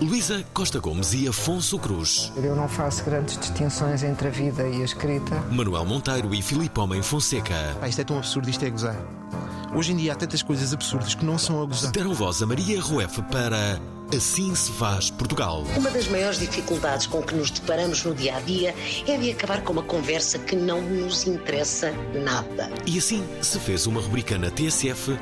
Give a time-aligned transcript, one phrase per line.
[0.00, 2.32] Luísa Costa Gomes e Afonso Cruz.
[2.36, 5.40] Eu não faço grandes distinções entre a vida e a escrita.
[5.50, 7.76] Manuel Monteiro e Filipe Homem Fonseca.
[7.80, 8.96] Pá, isto é tão absurdo, isto é gozar.
[9.74, 11.92] Hoje em dia há tantas coisas absurdas que não são a gozar.
[11.92, 13.80] Deram voz a Maria Rueff para
[14.14, 15.64] Assim se faz Portugal.
[15.76, 18.72] Uma das maiores dificuldades com que nos deparamos no dia a dia
[19.06, 22.70] é de acabar com uma conversa que não nos interessa nada.
[22.86, 25.18] E assim se fez uma rubrica na TSF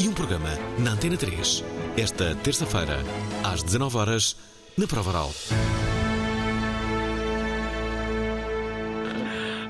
[0.00, 1.62] e um programa na Antena 3.
[1.96, 2.98] Esta terça-feira,
[3.44, 4.36] às 19 horas,
[4.76, 5.30] na Prova Oral.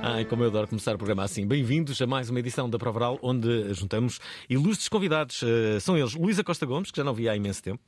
[0.03, 1.47] Ai, como eu adoro começar o programa assim.
[1.47, 5.42] Bem-vindos a mais uma edição da Prova Oral, onde juntamos ilustres convidados.
[5.42, 7.83] Eh, são eles Luísa Costa Gomes, que já não via há imenso tempo.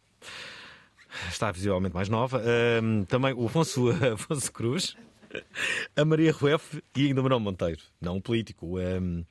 [1.30, 2.42] Está visivelmente mais nova.
[3.08, 4.96] Também o Afonso, Afonso Cruz.
[5.96, 7.80] A Maria Rueff e ainda o Manuel Monteiro.
[8.00, 9.24] Não um político, um,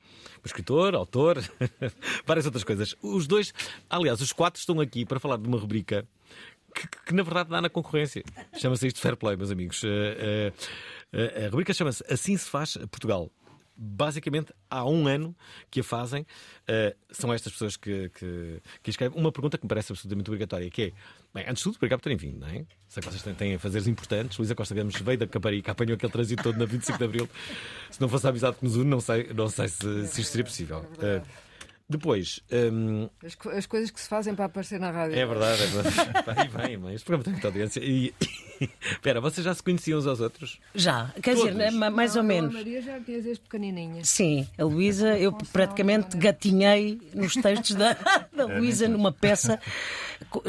[0.44, 1.42] escritor, autor,
[2.26, 2.94] várias outras coisas.
[3.02, 3.52] Os dois,
[3.88, 6.06] aliás, os quatro estão aqui para falar de uma rubrica
[6.74, 8.22] que, que, na verdade dá na concorrência.
[8.56, 9.82] Chama-se isto Fair Play, meus amigos.
[9.82, 13.30] Uh, uh, uh, a rubrica chama-se Assim se faz Portugal.
[13.78, 15.36] Basicamente, há um ano
[15.70, 16.26] que a fazem.
[17.10, 20.82] são estas pessoas que, que, que, escrevem uma pergunta que me parece absolutamente obrigatória, que
[20.82, 20.92] é,
[21.36, 22.64] bem, antes de tudo, obrigado por terem vindo, não é?
[22.88, 24.36] Sei que vocês têm, têm fazeres importantes.
[24.38, 27.28] Luísa Costa Gamos veio da Caparica, apanhou aquele trânsito todo na 25 de Abril.
[27.90, 30.30] Se não fosse a amizade que nos une, não sei, não sei se, se isto
[30.32, 30.84] seria possível.
[31.88, 32.40] Depois.
[32.50, 33.08] Um...
[33.24, 35.16] As, co- as coisas que se fazem para aparecer na rádio.
[35.16, 35.96] É verdade, é verdade.
[36.26, 37.80] Vai, vai, mas este programa tem muita audiência.
[37.80, 38.12] E.
[38.90, 40.58] Espera, vocês já se conheciam uns aos outros?
[40.74, 41.58] Já, quer dizer, Todos?
[41.58, 42.52] né, ma- mais ou A menos.
[42.52, 44.04] Maria já tinha desde pequenininha.
[44.04, 47.92] Sim, a Luísa, eu praticamente gatinhei nos textos da,
[48.34, 49.60] da Luísa numa peça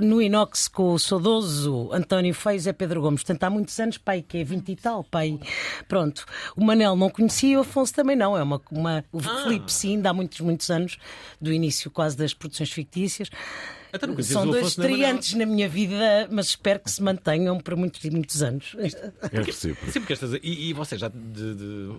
[0.01, 3.21] no inox com o saudoso António Feio e Zé Pedro Gomes.
[3.23, 5.39] Portanto, há muitos anos, pai, que é 20 e tal, pai.
[5.87, 6.25] Pronto.
[6.55, 8.37] O Manel não conhecia, o Afonso também não.
[8.37, 8.61] É uma.
[8.71, 10.97] uma o Filipe, sim, de há muitos, muitos anos,
[11.41, 13.29] do início quase das produções fictícias.
[14.21, 18.11] São o dois estreantes na minha vida, mas espero que se mantenham por muitos e
[18.11, 18.75] muitos anos.
[19.31, 19.91] É recíproco.
[19.91, 20.33] Sim, porque estas.
[20.33, 21.07] E, e vocês já.
[21.07, 21.95] De, de,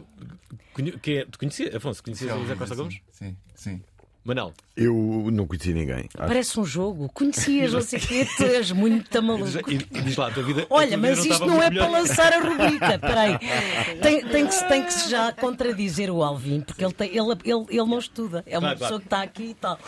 [0.73, 1.77] conhe- que é, te conhecia?
[1.77, 3.01] Afonso, conhecias a Luísa Costa Gomes?
[3.11, 3.83] Sim, sim.
[4.29, 4.53] Manel.
[4.77, 4.95] Eu
[5.33, 6.09] não conheci ninguém.
[6.17, 7.11] Acho Parece um jogo.
[7.13, 9.49] Conhecias, não sei o quê, tu és muito maluco.
[9.71, 10.67] E, diz lá, a tua vida.
[10.71, 11.89] Olha, tua vida mas isto estava não muito é melhor.
[11.91, 12.99] para lançar a rubrica.
[13.01, 13.39] Peraí.
[14.01, 17.33] Tem, tem, que, se- tem que se já contradizer o Alvin, porque ele, tem, ele,
[17.45, 18.45] ele, ele não estuda.
[18.47, 18.99] É uma Vai, pessoa vai.
[19.01, 19.79] que está aqui e tal.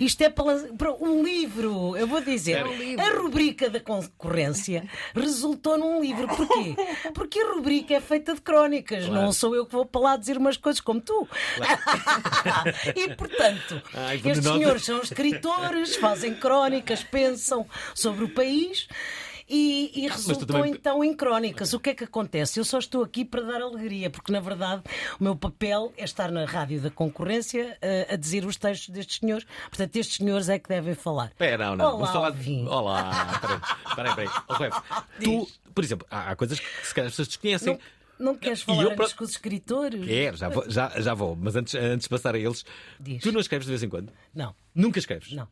[0.00, 1.96] Isto é para, lan- para um livro.
[1.96, 2.66] Eu vou dizer.
[2.66, 3.02] Espera.
[3.08, 6.26] A rubrica da concorrência resultou num livro.
[6.26, 6.74] Porquê?
[7.14, 9.06] Porque a rubrica é feita de crónicas.
[9.06, 9.22] Claro.
[9.22, 11.28] Não sou eu que vou para lá dizer umas coisas como tu.
[12.96, 18.88] e portanto, Ai, estes senhores são escritores, fazem crónicas, pensam sobre o país.
[19.54, 21.74] E, e resultou também- então em crónicas.
[21.74, 22.58] O que é que acontece?
[22.58, 24.82] Eu só estou aqui para dar alegria, porque na verdade
[25.20, 29.18] o meu papel é estar na rádio da concorrência eh, a dizer os textos destes
[29.18, 29.44] senhores.
[29.68, 31.26] Portanto, estes senhores é que devem falar.
[31.26, 31.84] Espera, não, não.
[31.84, 32.62] Olá, Vamos falar Alvin.
[32.64, 32.70] de.
[32.70, 33.40] Olá,
[33.94, 34.28] peraí, peraí.
[34.48, 37.74] Oh, tu, por exemplo, há, há coisas que se calhar as pessoas desconhecem.
[37.74, 37.80] Não,
[38.22, 40.04] não queres falar eu antes pro- com os escritores?
[40.06, 41.36] Quero, já vou, já, já vou.
[41.36, 42.64] Mas antes, antes de passar a eles,
[43.00, 43.22] Diz.
[43.22, 44.12] tu não escreves de vez em quando?
[44.34, 44.54] Não.
[44.74, 45.32] Nunca escreves?
[45.32, 45.46] Não.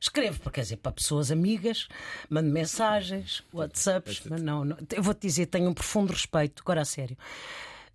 [0.00, 1.86] Escrevo, porque, quer dizer, para pessoas amigas,
[2.28, 4.76] mando mensagens, WhatsApps, mas não, não.
[4.92, 7.16] Eu vou-te dizer, tenho um profundo respeito, agora a sério.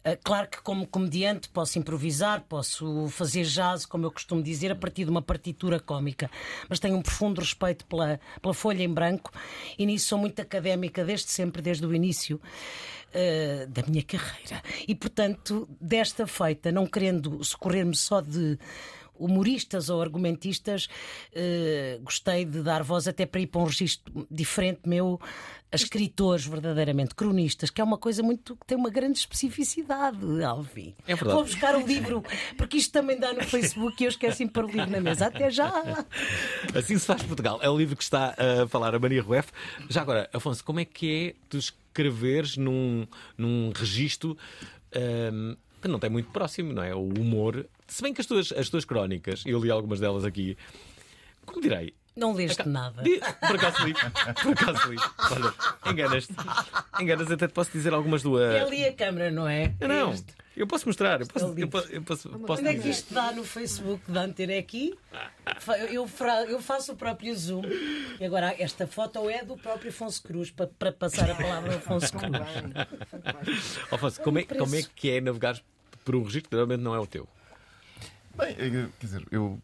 [0.07, 4.75] Ah, Claro que, como comediante, posso improvisar, posso fazer jazz, como eu costumo dizer, a
[4.75, 6.31] partir de uma partitura cómica.
[6.69, 9.31] Mas tenho um profundo respeito pela, pela folha em branco
[9.77, 12.39] e nisso sou muito académica desde sempre, desde o início
[13.13, 14.63] ah, da minha carreira.
[14.88, 18.57] E, portanto, desta feita, não querendo socorrer-me só de
[19.19, 20.88] humoristas ou argumentistas,
[21.34, 25.19] eh, gostei de dar voz até para ir para um registro diferente meu
[25.72, 30.96] a escritores verdadeiramente cronistas, que é uma coisa muito que tem uma grande especificidade, Alvin.
[31.06, 31.34] É verdade.
[31.34, 32.24] Vou buscar o livro,
[32.58, 35.28] porque isto também dá no Facebook e eu esqueci de pôr o livro na mesa.
[35.28, 35.68] Até já!
[36.74, 37.60] Assim se faz Portugal.
[37.62, 39.52] É o livro que está a falar a Maria Rueff.
[39.90, 43.06] Já agora, Afonso, como é que é tu escreveres num,
[43.38, 44.38] num registro
[44.96, 46.96] hum, que não tem muito próximo, não é?
[46.96, 47.68] O humor.
[47.88, 50.57] Se bem que as tuas, as tuas crónicas, eu li algumas delas aqui,
[51.45, 53.01] como direi, Não leste nada.
[53.04, 53.94] Di- Por acaso li.
[53.94, 54.98] Por acaso li.
[55.31, 55.54] Olha,
[55.92, 56.34] enganas-te.
[57.00, 58.42] Enganas, até te posso dizer algumas do.
[58.42, 59.74] É uh, ali a câmara, não é?
[59.80, 60.13] Eu não.
[60.13, 60.34] Este.
[60.57, 61.22] Eu posso mostrar.
[61.22, 64.22] Eu posso, eu posso, eu posso, posso Onde é que isto dá no Facebook da
[64.24, 64.98] Antena É aqui?
[65.92, 67.62] Eu, fra- eu faço o próprio zoom.
[68.19, 71.78] E agora esta foto é do próprio Afonso Cruz, para, para passar a palavra ao
[71.78, 73.80] Afonso Cruz.
[73.92, 75.62] Afonso, como é, como é que é navegar
[76.04, 77.28] por um registro que realmente não é o teu?
[78.38, 79.60] Bem, eh, quer dizer, eu,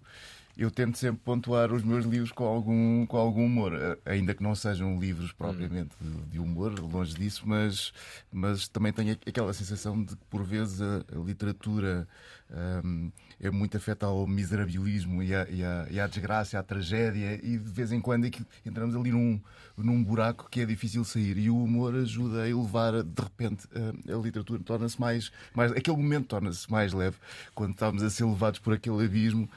[0.55, 4.43] eu tento sempre pontuar os meus livros com algum, com algum humor, eh, ainda que
[4.43, 7.91] não sejam livros propriamente de, de humor, longe disso, mas,
[8.31, 12.07] mas também tenho aquela sensação de que por vezes a, a literatura
[12.51, 13.09] ahm,
[13.39, 17.57] é muito afeta ao miserabilismo e à, e, à, e à desgraça, à tragédia, e
[17.57, 19.41] de vez em quando aquilo- entramos ali num,
[19.75, 21.37] num buraco que é difícil sair.
[21.37, 25.71] E o humor ajuda a elevar, de repente, a, a literatura torna-se mais, mais.
[25.71, 27.17] Aquele momento torna-se mais leve
[27.55, 29.49] quando estamos a ser levados por aquele abismo.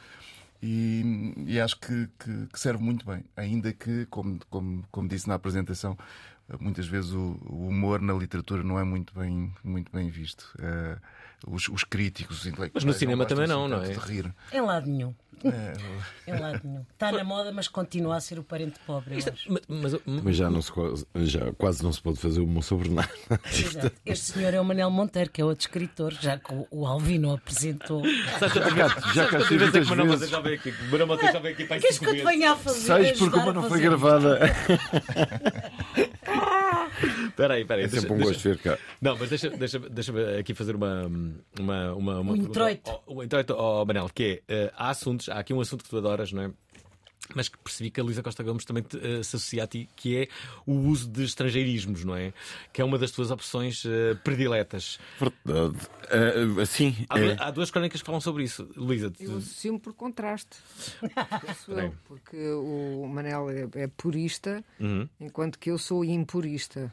[0.67, 5.29] E, e acho que, que- que serve muito bem, ainda que, como, como, como disse
[5.29, 5.97] na apresentação,
[6.61, 10.53] muitas vezes o, o humor na literatura não é muito bem, muito bem visto.
[10.61, 10.99] Eh,
[11.47, 12.73] os, os críticos, os intelectuais.
[12.75, 14.06] Mas no cinema gostam também não, assim não tanto é?
[14.06, 14.35] De rir.
[14.53, 15.15] Em lado nenhum.
[15.44, 16.85] É, Em lado nenhum.
[16.94, 19.15] Está na moda, mas continua a ser o parente pobre.
[19.15, 19.53] eu Isto- acho.
[19.69, 22.88] mas, mas- Mas já, não se, quase- já quase não se pode fazer uma sobre
[22.88, 23.11] nada.
[23.53, 23.93] Exato.
[24.05, 27.33] Este senhor é o Manel Monteiro, que é outro escritor, já que o- o Alvino
[27.35, 28.00] apresentou.
[28.38, 29.88] Quantas Já- vezes- já cá vezes é que muitas vezes.
[30.06, 30.71] Monteiro já veio aqui?
[30.71, 32.81] O Manuel Monteiro já veio aqui para Queres que eu te venha a fazer?
[32.81, 34.38] Seis, porque uma não foi gravada.
[37.27, 37.85] Espera aí, espera aí.
[37.85, 38.79] É deixa- sempre um deixa- gosto de ver cá.
[39.01, 41.07] Não, mas deixa- deixa- deixa-me aqui fazer uma.
[41.59, 42.91] uma, uma, uma Um introito.
[42.91, 45.91] ao- Um introito ao Manel, que é: eh, há assuntos, há aqui um assunto que
[45.91, 46.51] tu adoras, não é?
[47.34, 49.88] Mas que percebi que a Luísa Costa Gomes também te, eh, se associa a ti,
[49.96, 50.28] que é
[50.67, 52.32] o uso de estrangeirismos, não é?
[52.73, 54.99] Que é uma das tuas opções eh, prediletas.
[55.20, 55.76] Verdade.
[56.11, 58.69] Eh, assim, Há, é, há duas crónicas que falam sobre isso.
[58.76, 60.56] Luísa, tu- Eu assumo por contraste.
[61.69, 65.08] Eu, porque o Manel é, é purista, Uhum.
[65.20, 66.93] enquanto que eu sou impurista.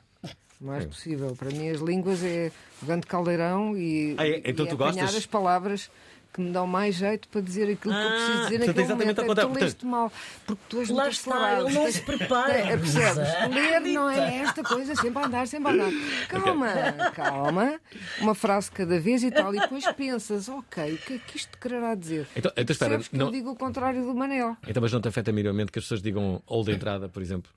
[0.62, 1.36] O mais possível.
[1.36, 2.50] Para mim, as línguas é
[2.82, 4.42] grande caldeirão e, Ah, é?
[4.46, 5.16] Então e tu apanhar gostas?
[5.16, 5.92] as palavras
[6.34, 8.88] que me dão mais jeito para dizer aquilo que eu Ah, preciso dizer portanto, naquele
[8.96, 9.22] momento.
[9.22, 10.12] É, tu leste mal,
[10.48, 11.68] porque tu és Lá muito acelerado.
[11.68, 12.52] ele não se prepara.
[12.54, 13.16] É, percebes?
[13.18, 13.48] Luísa.
[13.50, 15.92] Ler não é esta coisa, sempre a andar, sempre a andar.
[16.28, 17.80] Calma, calma.
[18.20, 19.54] Uma frase cada vez e tal.
[19.54, 22.28] E depois pensas, ok, o que é que isto quererá dizer?
[22.36, 24.58] Então, então espera, Percebes que não- eu digo o contrário do Manel.
[24.68, 27.52] então, mas não te afeta minimamente que as pessoas digam hall de entrada, por exemplo?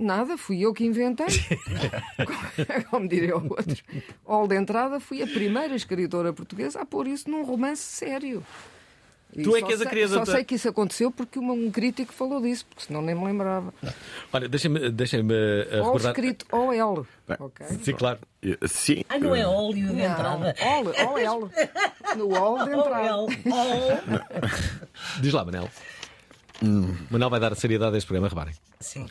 [0.00, 1.26] Nada, fui eu que inventei.
[2.90, 3.76] Como diria o outro.
[4.24, 8.42] Ol de entrada, fui a primeira escritora portuguesa a pôr isso num romance sério.
[9.36, 12.12] E Tu é que és a criadora Só sei que isso aconteceu porque um crítico
[12.14, 13.74] falou disso, porque senão nem me lembrava.
[14.32, 16.12] Olha, deixem-me deixem eh, Ou recordar.
[16.12, 17.06] escrito OL.
[17.38, 17.66] Ok?
[17.82, 18.18] Sim, claro.
[18.42, 19.04] eh, sim.
[19.08, 20.54] Ah, não é óleo de entrada.
[20.60, 21.50] OL, OL.
[22.16, 23.14] No OL de entrada.
[23.16, 23.98] Ol, ol.
[25.20, 25.68] Diz lá, Manel.
[26.62, 26.96] Hum.
[27.10, 28.54] Manel vai dar seriedade a este programa, reparem.
[28.80, 29.06] Sim.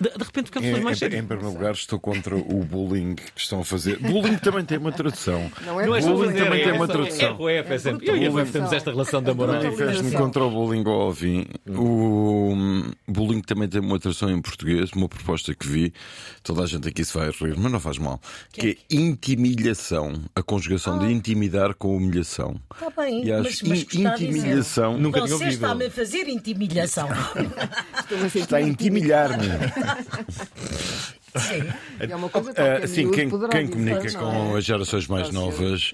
[0.00, 1.20] De, de repente ficamos Em, todos mais em, sérios.
[1.22, 3.98] em primeiro lugar, estou contra o bullying que estão a fazer.
[3.98, 5.50] Bullying também tem uma tradução.
[5.64, 7.28] Não é Não é bullying fazer, também é, tem uma tradução.
[7.28, 8.08] É, o F, é sempre.
[8.08, 8.40] Eu e a.
[8.40, 9.48] F temos esta relação de amor.
[9.48, 11.46] Manifesto-me contra o bullying ao Alvin.
[11.68, 15.92] O hum, bullying também tem uma tradução em português, uma proposta que vi.
[16.42, 18.20] Toda a gente aqui se vai rir, mas não faz mal.
[18.52, 20.12] Que é intimilhação.
[20.34, 22.60] A conjugação de intimidar com humilhação.
[22.74, 23.02] Está Ah.
[23.02, 24.28] bem, E acho mas, mas in- que está a dizer?
[24.30, 24.98] intimilhação.
[24.98, 25.52] Nunca tinha Você ouvido.
[25.54, 27.08] está-me a fazer intimilhação.
[28.34, 29.46] Está a intimilhar-me.
[31.34, 31.62] Sim.
[31.98, 34.20] É uma coisa Ah, sim, quem, dizer, comunica não
[34.50, 34.58] com é?
[34.58, 35.92] as gerações mais novas,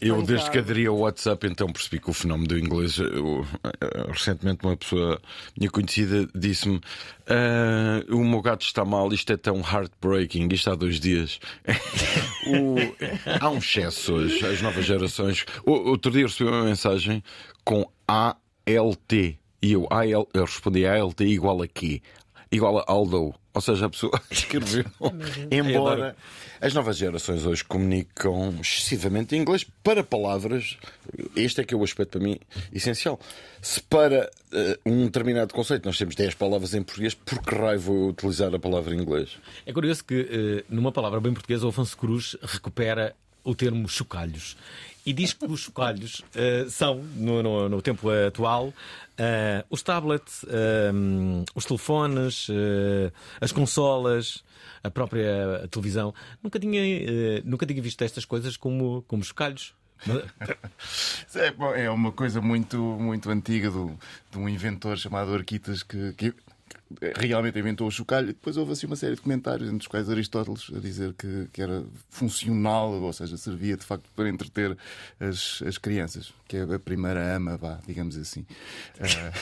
[0.00, 2.98] eu desde que aderi ao WhatsApp, então percebi que o fenómeno do inglês.
[2.98, 5.20] eu, eh, recentemente, uma pessoa
[5.56, 6.80] minha conhecida disse-me:
[7.28, 11.38] "Ah, O meu gato está mal, isto é tão heartbreaking, isto há dois dias.
[12.46, 12.76] O-
[13.38, 15.44] há um excesso hoje, as novas gerações.
[15.64, 17.22] O- Outro dia recebi uma mensagem
[17.64, 19.12] com ALT
[19.62, 22.00] e eu, AL, eu respondi ALT igual a quê?
[22.50, 23.34] Igual a Aldo.
[23.52, 24.84] Ou seja, a pessoa escreveu.
[25.50, 26.16] Embora
[26.60, 30.76] as novas gerações hoje comunicam excessivamente em inglês para palavras,
[31.34, 32.38] este é que é o aspecto para mim
[32.72, 33.18] essencial.
[33.62, 37.80] Se para eh, um determinado conceito nós temos 10 palavras em português, por que raio
[37.80, 39.30] vou eu utilizar a palavra em inglês?
[39.66, 44.56] É curioso que, eh, numa palavra bem portuguesa, o Afonso Cruz recupera o termo chocalhos.
[45.06, 48.72] e diz que os chocalhos eh, são, no, no- no tempo atual,
[49.22, 50.90] eh, os tablets, eh,
[51.54, 54.42] os telefones, eh, as consolas,
[54.82, 56.14] a própria televisão.
[56.42, 56.80] Nunca tinha,
[57.44, 59.74] nunca tinha visto estas coisas como, como chocalhos.
[61.34, 63.98] É, é uma coisa muito, muito antiga do,
[64.30, 66.34] de um inventor chamado Arquitas que, que
[67.16, 68.30] realmente inventou o chocalho.
[68.30, 71.48] E depois houve assim uma série de comentários, entre os quais Aristóteles a dizer que,
[71.52, 74.76] que era funcional, ou seja, servia de facto para entreter
[75.18, 78.44] as, as crianças, que é a primeira ama, vá, digamos assim.
[79.00, 79.32] Ah,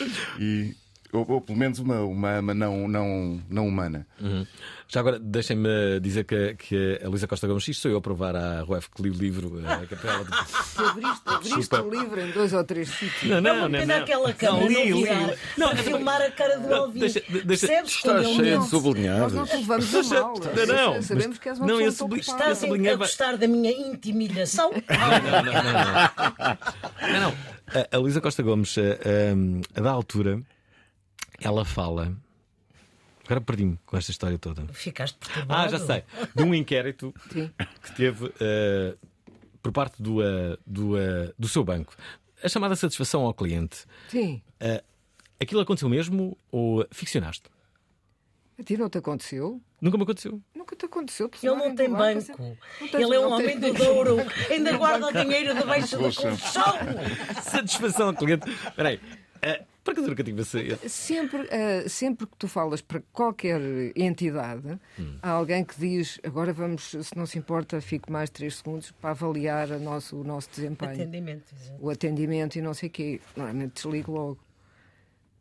[0.40, 0.74] e,
[1.12, 4.06] ou, ou pelo menos uma, uma ama não, não, não humana.
[4.20, 4.46] Uhum.
[4.88, 8.34] Já agora, deixem-me dizer que, que a Luísa Costa Gomes, isto sou eu a provar
[8.34, 10.30] à Ruef que li o livro, a capela de...
[10.30, 13.30] Tu abriste, abriste o livro em dois ou três sítios.
[13.30, 13.78] Não, não, não.
[13.78, 14.02] Pena não.
[14.02, 15.34] aquela câmera li, não li, virar, li.
[15.56, 16.98] Não, a filmar a cara do Não, Alvin.
[17.00, 18.54] deixa- deixa- Percebes Está cheio de mente?
[18.56, 19.32] Nós sublinhados.
[19.32, 20.34] não te levamos a mal.
[20.34, 22.18] Não, não, Sabemos mas- que és uma não, pessoa.
[22.18, 24.70] Estás Esse a gostar da minha intimidação?
[24.90, 27.12] Não, não, não, não.
[27.12, 27.34] Não, não.
[27.80, 30.40] A- A Luísa Costa Gomes, a, a- a da altura,
[31.40, 32.16] ela fala.
[33.24, 34.66] Agora perdi-me com esta história toda.
[34.72, 35.60] Ficaste perturbado.
[35.62, 36.02] Ah, já sei.
[36.34, 37.50] De um inquérito Sim.
[37.82, 38.96] que teve eh,
[39.62, 41.94] por parte do, eh, do, eh, do seu banco.
[42.42, 43.84] A chamada satisfação ao cliente.
[44.08, 44.42] Sim.
[45.40, 47.44] Aquilo aconteceu mesmo ou ficcionaste?
[48.58, 49.60] A ti não te aconteceu?
[49.80, 50.40] Nunca me aconteceu.
[50.54, 51.30] Nunca te aconteceu.
[51.42, 52.42] Ele não tem banco.
[52.80, 53.72] Não tens- Ele é um não homem do.
[53.72, 54.16] Douro.
[54.50, 56.34] Ainda guarda o dinheiro debaixo do colchão.
[57.42, 58.50] Satisfação ao cliente.
[58.50, 59.00] Espera aí.
[59.80, 60.88] Eh, por acaso nunca tive esse.
[60.88, 63.60] Sempre, ah, sempre que tu falas para qualquer
[63.96, 65.16] entidade, Hum.
[65.22, 69.10] há alguém que diz agora vamos, se não se importa, fico mais três segundos para
[69.10, 70.92] avaliar a nosso, o nosso desempenho.
[70.92, 71.54] Atendimento.
[71.80, 73.20] O atendimento e não sei o quê.
[73.36, 74.38] Normalmente desligo logo.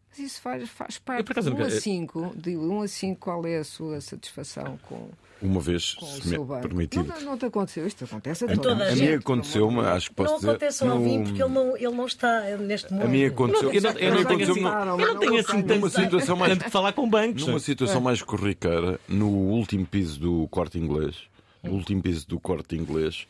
[0.10, 2.34] Mas isso faz, faz Eu, parte por acaso, de 1 nunca- a 5.
[2.36, 5.10] De 1 a 5, qual é a sua satisfação com,
[5.42, 7.08] Uma vez, com o se me é permitido.
[7.08, 7.88] Não, não te aconteceu.
[7.88, 10.50] Isto acontece a A, toda toda a a mim aconteceu-me, acho que posso Não dizer.
[10.50, 13.06] acontece ao no- Alvin porque ele não, ele não está neste mundo.
[13.06, 13.72] A mim aconteceu.
[13.74, 16.70] Eu não, eu não aconteceu assim, eu não tenho assim tanto, situação mais tanto que
[16.72, 17.46] falar com bancos.
[17.48, 21.16] Numa situação mais corriqueira, no último piso do corte inglês,
[21.64, 23.26] no último piso do corte inglês,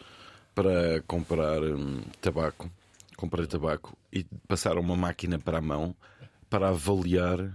[0.55, 2.69] para comprar hum, tabaco,
[3.15, 5.95] comprei tabaco e passaram uma máquina para a mão
[6.49, 7.51] para avaliar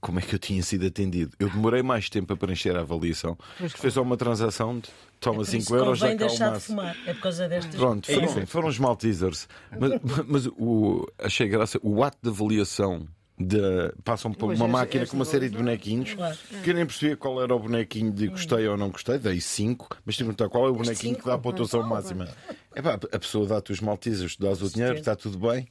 [0.00, 1.32] como é que eu tinha sido atendido.
[1.38, 3.36] Eu demorei mais tempo a preencher a avaliação.
[3.76, 4.88] Foi só uma transação de
[5.20, 6.96] toma Por isso 5 euros, já cá o deixar de fumar.
[7.06, 7.74] É por causa destas.
[7.74, 9.48] Pronto, É foram, foram os Maltesers.
[9.78, 9.92] Mas,
[10.26, 13.06] mas o, achei graça, o ato de avaliação.
[13.42, 13.58] De,
[14.04, 16.36] passam por uma máquina com uma série de bonequinhos Claro.
[16.62, 19.88] que eu nem percebia qual era o bonequinho de gostei ou não gostei, dei 5,
[20.04, 22.28] mas tive que perguntar qual é o bonequinho que dá a pontuação máxima.
[22.74, 25.66] É pá, a pessoa dá-te os Maltesers, tu dás o dinheiro, está tudo bem.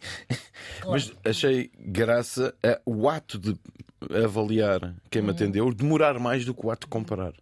[0.87, 3.55] Mas achei graça a- o ato de
[4.25, 7.33] avaliar quem me atendeu demorar mais do que o ato de comparar.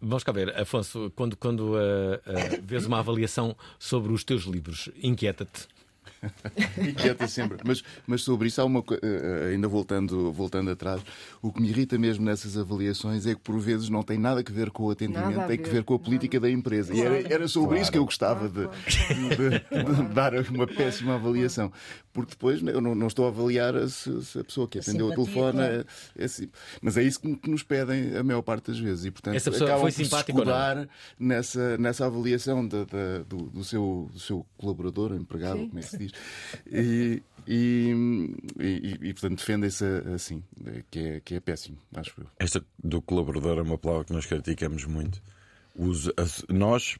[0.00, 4.88] Vamos cá ver, Afonso, quando, quando ah, ah, vês uma avaliação sobre os teus livros,
[5.02, 5.66] inquieta-te.
[6.78, 7.58] Inquieta sempre.
[7.64, 9.00] Mas, mas sobre isso há uma coisa,
[9.50, 11.00] ainda voltando, voltando atrás,
[11.42, 14.52] o que me irrita mesmo nessas avaliações é que por vezes não tem nada a
[14.52, 15.84] ver com o Nada atendimento, a tem que ver.
[15.84, 16.94] com a política da empresa.
[16.94, 21.72] E era, era sobre isso que eu gostava de, de- de dar uma péssima avaliação.
[22.12, 25.10] Porque depois eu não, não estou a avaliar se, se a pessoa que atendeu o
[25.10, 25.58] simpatia, telefone.
[25.58, 25.86] claro.
[26.16, 26.48] É, é assim.
[26.82, 29.04] Mas é isso que, que nos pedem a maior parte das vezes.
[29.04, 32.84] E portanto Essa pessoa acabam foi simpática escudar nessa, nessa avaliação da-
[33.28, 36.07] do, do seu, do seu colaborador, empregado, como é que se diz.
[36.70, 37.94] E, e,
[38.58, 39.84] e- e, portanto defendem-se
[40.14, 40.42] assim,
[40.90, 42.26] que é, que é péssimo, acho eu.
[42.38, 45.20] Esta do colaborador é uma palavra que nós criticamos muito.
[46.16, 46.98] As- nós,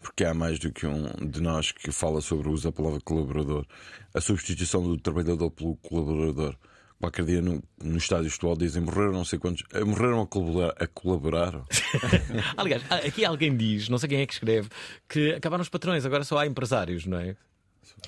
[0.00, 3.00] porque há mais do que um de nós que fala sobre o uso da palavra
[3.00, 3.66] colaborador,
[4.14, 6.56] a substituição do trabalhador pelo colaborador.
[7.00, 9.62] Qualquer dia no, no estádio futebol dizem morreram não sei quantos.
[9.72, 10.74] eh, Morreram a colaborar.
[10.80, 11.62] A colaborar.
[12.56, 14.68] Aliás, aqui alguém diz, não sei quem é que escreve,
[15.08, 17.36] que acabaram os patrões, agora só há empresários, não é?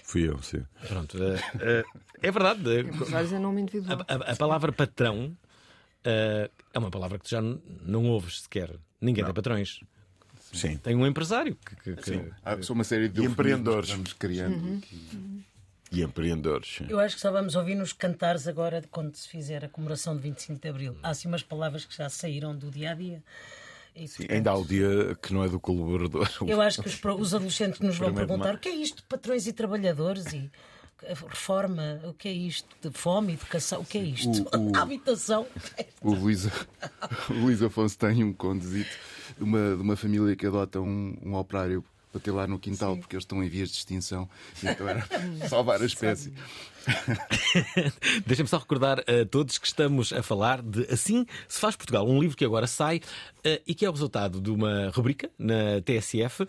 [0.04, 0.62] Fui eu, sim.
[0.88, 2.62] Pronto, ah, ah, é verdade.
[2.68, 4.00] ah, Empresários em nome individual.
[4.08, 5.36] A, a- a palavra patrão
[6.04, 8.70] ah, é uma palavra que tu já não ouves sequer.
[9.00, 9.80] Ninguém tem patrões.
[10.52, 10.76] Sim.
[10.78, 11.76] Tem um empresário que.
[11.94, 13.90] que- que- Há só uma série de E empreendedores.
[13.90, 14.56] que vamos criando.
[14.56, 15.42] Uhum.
[15.92, 16.76] E empreendedores.
[16.78, 16.86] sim.
[16.88, 20.22] Eu acho que só vamos ouvir nos cantares agora quando se fizer a comemoração de
[20.22, 20.96] 25 de Abril.
[21.02, 23.22] Há assim umas palavras que já saíram do dia a dia.
[23.94, 26.28] E, Sim, portanto, Ainda há o dia que não é do colaborador.
[26.46, 29.46] Eu acho que os, os adolescentes nos vão perguntar o que é isto de patrões
[29.46, 30.50] e trabalhadores e
[31.06, 34.42] a reforma, o que é isto de fome, educação, o que é isto?
[34.54, 35.46] O- o- Habitação.
[36.02, 38.90] O Luís, o Luís Afonso tem um conduzito
[39.36, 42.96] de uma, de uma família que adota um, um operário para ter lá no quintal,
[42.96, 44.28] porque eles estão em vias de extinção.
[44.62, 45.06] Então era
[45.48, 46.32] salvar a espécie.
[48.26, 52.20] Deixem-me só recordar a todos que estamos a falar de Assim se faz Portugal, um
[52.20, 53.00] livro que agora sai
[53.44, 56.46] eh, e que é o resultado de uma rubrica na TSF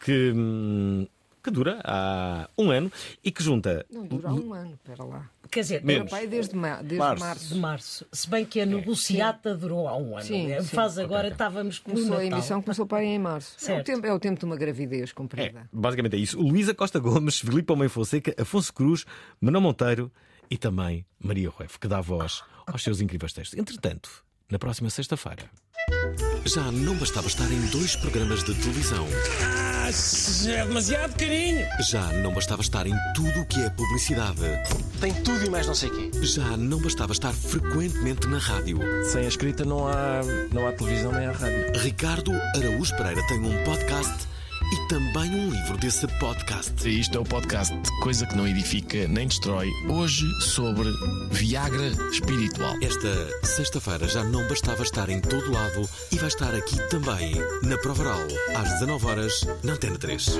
[0.00, 1.06] que, hum,
[1.42, 2.90] que dura há um ano
[3.24, 3.84] e que junta.
[3.90, 5.30] Não dura há um ano, espera lá.
[5.50, 6.02] Quer dizer, Menos.
[6.04, 7.24] Meu pai desde, ma desde Março.
[7.24, 7.54] março.
[7.54, 8.06] de março.
[8.12, 10.24] Se bem que a negociata durou há um ano.
[10.26, 10.60] Sim, né?
[10.60, 10.68] sim.
[10.68, 13.56] Faz agora, estávamos com o Começou a emissão, começou para aí em março.
[13.58, 13.86] É o, Certo.
[13.86, 15.68] tempo, é o tempo de uma gravidez É, comprida.
[15.72, 16.38] basicamente é isso.
[16.40, 19.04] Luísa Costa Gomes, Filipe Homem Fonseca, Afonso Cruz,
[19.40, 20.12] Manuel Monteiro
[20.48, 23.58] e também Maria Rueff, que dá voz aos seus incríveis textos.
[23.58, 25.50] Entretanto, na próxima sexta-feira.
[26.44, 29.06] Já não bastava estar em dois programas de televisão.
[30.48, 31.66] É demasiado carinho.
[31.80, 34.40] Já não bastava estar em tudo o que é publicidade.
[35.00, 36.10] Tem tudo e mais não sei o quê.
[36.22, 38.78] Já não bastava estar frequentemente na rádio.
[39.04, 40.20] Sem a escrita não há,
[40.52, 41.78] não há televisão nem há rádio.
[41.80, 44.28] Ricardo Araújo Pereira tem um podcast
[44.72, 46.88] e também um livro desse podcast.
[46.88, 49.68] Isto é o podcast Coisa que não edifica nem destrói.
[49.88, 50.88] Hoje sobre
[51.30, 52.74] Viagra espiritual.
[52.82, 57.76] Esta sexta-feira já não bastava estar em todo lado e vai estar aqui também, na
[57.78, 58.20] Provaral,
[58.54, 60.38] às 19 horas na Antena 3.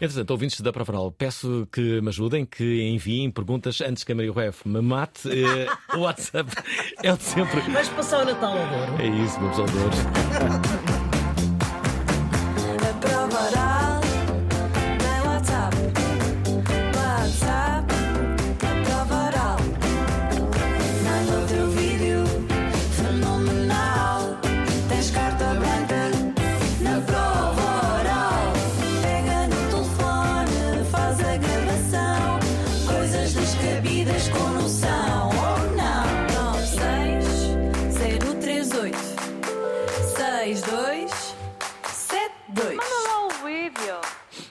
[0.00, 4.30] Entretanto, ouvintes da Provaral, peço que me ajudem, que enviem perguntas antes que a Maria
[4.30, 5.28] Rueff me mate.
[5.28, 6.50] Eh, o WhatsApp
[7.02, 7.60] é o de sempre.
[7.62, 9.02] Vais passar o Natal ao Douro.
[9.02, 9.98] É isso, meus audores.
[10.86, 10.87] A
[13.00, 13.87] prova oral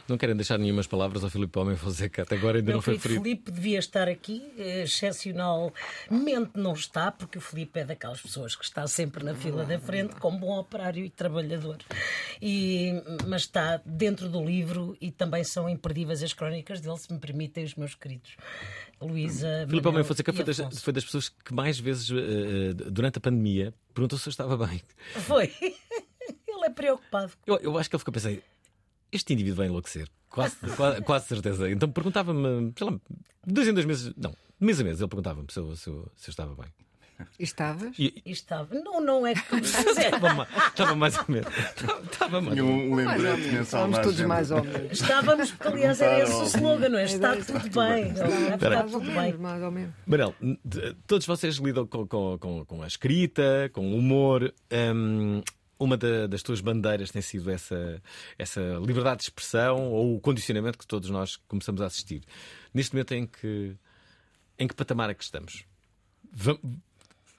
[0.07, 2.97] Não querem deixar nenhumas palavras ao Filipe Homem Fonseca, até agora ainda Meu não foi
[2.97, 3.23] querido referido.
[3.23, 8.63] Filipe devia estar aqui, eh, excepcionalmente não está, porque o Filipe é daquelas pessoas que
[8.63, 11.77] está sempre na fila da frente, como bom operário e trabalhador.
[12.41, 12.93] E,
[13.27, 17.63] mas está dentro do livro e também são imperdíveis as crónicas dele, se me permitem,
[17.63, 18.37] os meus queridos.
[19.01, 19.65] Luísa.
[19.67, 23.21] Filipe Homem Fonseca foi das, foi das pessoas que mais vezes, eh, eh, durante a
[23.21, 24.81] pandemia, perguntou se eu estava bem.
[25.25, 25.51] Foi.
[26.47, 27.31] Ele é preocupado.
[27.45, 28.31] Eu, eu acho que ele ficou a pensar:
[29.11, 30.07] este indivíduo vai enlouquecer.
[30.29, 31.69] Quase, quase, quase certeza.
[31.69, 32.93] Então perguntava-me, sei lá,
[33.45, 35.87] de dois em dois meses, não, de mês a mês, ele perguntava-me se eu, se,
[35.89, 36.67] eu, se eu estava bem.
[37.39, 37.97] Estavas?
[37.97, 38.75] E, estava.
[38.75, 41.47] Não, não é que tu estava, ma- estava mais ou menos.
[41.57, 42.91] Estava, estava mais Tinha ou menos.
[42.91, 44.91] um lembrete mensal Estávamos todos mais ou menos.
[45.01, 47.05] Estávamos, porque aliás era esse o slogan, não é?
[47.05, 48.13] Está Está tudo bem.
[48.83, 49.33] Ou tudo bem.
[49.33, 49.95] mais ou menos.
[50.05, 50.35] Manel,
[51.07, 54.53] todos vocês lidam com, com, com, com a escrita, com o humor.
[54.71, 55.41] Hum,
[55.79, 58.01] uma da- das tuas bandeiras tem sido essa,
[58.37, 62.23] essa liberdade de expressão ou o condicionamento que todos nós começamos a assistir.
[62.73, 63.75] Neste momento em que,
[64.57, 65.65] em que patamar é que estamos?
[66.31, 66.59] Vam-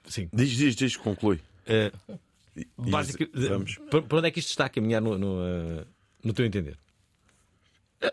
[0.05, 0.29] sim.
[0.33, 1.39] Diz, diz, diz, conclui.
[1.65, 1.91] Eh,
[2.55, 3.75] E- básica- vamos.
[3.89, 5.85] por onde é que isto está a caminhar no, no, eh,
[6.23, 6.77] no teu entender?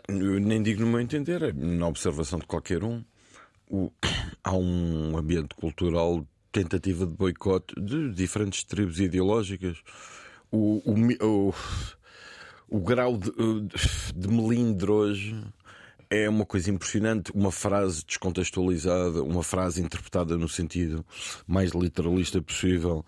[0.07, 3.03] Eu nem digo no meu entender, é na observação de qualquer um.
[3.69, 3.91] O-
[4.43, 6.25] há um ambiente cultural,
[6.57, 9.77] tentativa de boicote de diferentes tribos ideológicas.
[10.51, 11.53] O, o, o,
[12.67, 13.31] o grau de,
[14.15, 15.43] de melindre hoje
[16.09, 17.31] é uma coisa impressionante.
[17.35, 21.05] Uma frase descontextualizada, uma frase interpretada no sentido
[21.45, 23.05] mais literalista possível.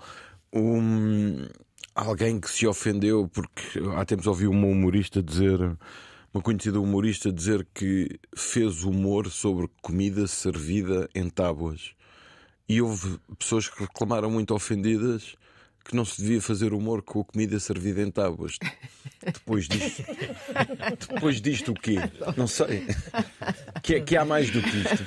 [0.53, 1.47] Um,
[1.95, 5.59] alguém que se ofendeu porque há tempos ouvi uma humorista dizer
[6.31, 11.95] uma conhecida humorista dizer que fez humor sobre comida servida em tábuas.
[12.69, 15.35] E houve pessoas que reclamaram muito ofendidas
[15.83, 18.57] que não se devia fazer humor com a comida servida em tábuas.
[19.25, 20.03] Depois disto.
[21.09, 21.95] Depois disto o quê?
[22.37, 22.85] Não sei.
[23.81, 25.03] Que, que há mais do que isto.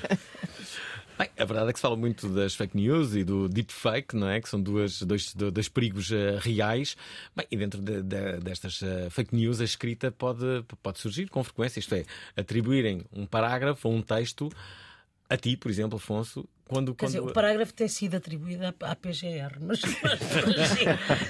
[1.17, 4.29] Bem, a verdade é que se fala muito das fake news e do deepfake, não
[4.29, 4.41] é?
[4.41, 6.97] Que são duas, dois, dois perigos eh, reais.
[7.37, 11.45] Bem, e dentro de- de- destas eh, fake news, a escrita pode, pode surgir com
[11.45, 11.79] frequência.
[11.79, 12.05] Isto é,
[12.37, 14.49] atribuírem um parágrafo ou um texto
[15.29, 16.95] a ti, por exemplo, Afonso, quando.
[16.95, 17.31] Quer dizer, quando...
[17.31, 20.21] o parágrafo tem sido atribuído à, à PGR, mas, mas,
[20.57, 20.85] mas sim.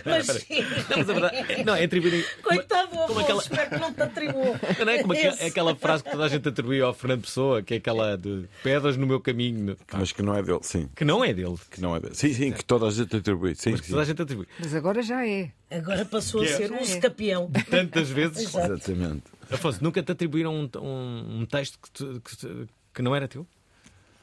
[0.05, 0.63] Mas sim.
[0.91, 2.25] Não, a verdade, não, é atribuírem.
[2.43, 4.53] Coitado avô, aquela- espero que não te atribuam.
[4.85, 5.45] Não é como aquela, Esse.
[5.45, 8.97] aquela frase que toda a gente atribui ao Fernando Pessoa, que é aquela de pedras
[8.97, 10.89] no meu caminho, Mas que não é dele, sim.
[10.97, 12.15] que não é dele, Que não é dele.
[12.15, 13.55] Sim, sim, que toda a gente atribui.
[13.55, 13.93] Sim, mas que sim.
[13.93, 14.47] toda a gente atribui.
[14.59, 15.51] Mas agora já é.
[15.71, 17.01] Agora passou a Que é- ser um é.
[17.01, 17.51] campeão.
[17.71, 18.39] Tantas vezes.
[18.49, 18.73] Exato.
[18.75, 19.23] Exatamente.
[19.51, 23.47] Afonso, nunca te atribuíram um, um, um texto que, tu- que que não era teu?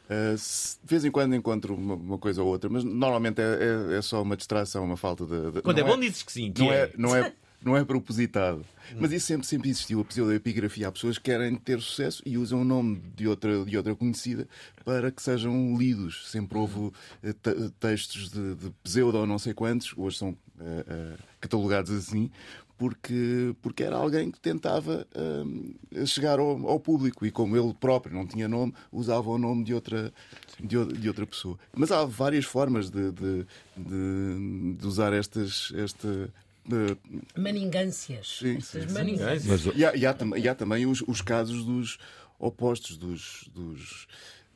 [0.10, 3.92] Uh, se- de vez em quando encontro uma, uma coisa ou outra, mas normalmente é,
[3.94, 5.52] é- é só uma distração, uma falta de.
[5.52, 6.52] de- Quando é bom, dizes que sim.
[6.52, 6.76] Que não é.
[6.82, 8.66] é, não é, não é propositado.
[9.00, 10.88] Mas isso sempre, sempre existiu, a pseudoepigrafia.
[10.88, 14.48] Há pessoas que querem ter sucesso e usam o nome de outra, de outra conhecida
[14.84, 16.28] para que sejam lidos.
[16.32, 16.92] Sempre houve
[17.22, 21.92] eh, te- textos de, de pseudo ou não sei quantos, hoje são eh, eh, catalogados
[21.92, 22.32] assim,
[22.80, 28.16] porque, porque era alguém que tentava eh, chegar ao, ao público e como ele próprio
[28.16, 30.14] não tinha nome, usava o nome de outra,
[30.58, 31.60] de, de outra pessoa.
[31.76, 35.74] Mas há várias formas de, de, de- de usar estas.
[35.76, 36.34] Esta,
[36.72, 36.98] eh,
[37.38, 38.38] Maningâncias.
[38.40, 38.94] Sim, sim, sim.
[38.94, 39.66] maningâncias.
[39.76, 41.98] E, há, e há e há também os, os casos dos
[42.40, 44.08] opostos, dos, dos-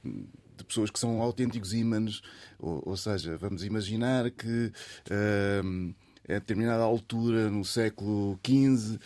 [0.03, 2.21] de pessoas que são autênticos ímãs.
[2.57, 4.71] Ou, ou seja, vamos imaginar que.
[5.11, 5.91] ehm,
[6.29, 8.97] a determinada altura, no século XV,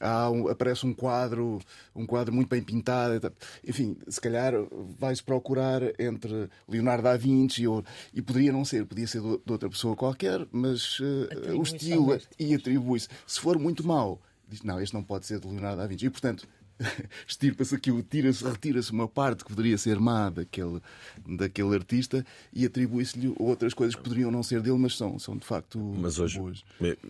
[0.00, 1.60] há um- aparece um quadro,
[1.94, 3.32] um quadro muito bem pintado.
[3.66, 4.52] Enfim, se calhar
[4.98, 9.52] vai-se procurar entre Leonardo da Vinci ou, e poderia não ser, podia ser de de
[9.52, 12.28] outra pessoa qualquer, mas eh, o estilo mesmo.
[12.38, 13.08] e atribui-se.
[13.26, 16.06] Se for muito mau, diz não, este não pode ser de Leonardo da Vinci.
[16.06, 16.46] E portanto,
[17.26, 20.80] estirpa-se aquilo, tira-se, retira-se uma parte que poderia ser má daquele,
[21.26, 25.44] daquele artista e atribui-se-lhe outras coisas que poderiam não ser dele, mas são, são de
[25.46, 26.64] facto Mas hoje- boas.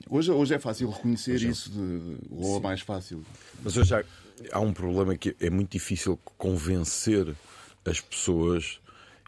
[0.09, 3.25] Hoje, hoje é fácil reconhecer Hoje é- isso, de- ou é mais fácil.
[3.63, 4.05] Mas hoje há,
[4.53, 7.35] há um problema que é muito difícil convencer
[7.85, 8.81] as pessoas,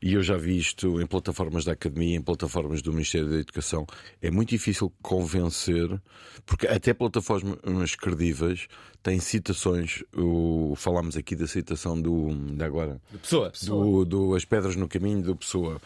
[0.02, 3.86] e eu já vi isto em plataformas da academia, em plataformas do Ministério da Educação.
[4.20, 5.88] É muito difícil convencer,
[6.44, 8.66] porque até plataformas credíveis
[9.02, 10.02] têm citações.
[10.16, 12.34] O, falámos aqui da citação do.
[12.54, 13.00] de agora.
[13.12, 13.18] De
[13.50, 13.84] Pessoa.
[13.84, 15.80] Do, do As Pedras no Caminho do Pessoa.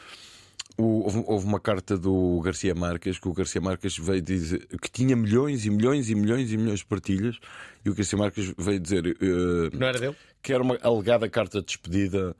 [0.79, 4.90] O- houve, houve uma carta do Garcia Marques que o Garcia Marques veio dizer que
[4.90, 7.38] tinha milhões e milhões e milhões e milhões de partilhas
[7.83, 10.16] e o Garcia Marques veio dizer eh, Não era dele?
[10.42, 12.37] que era uma alegada carta de despedida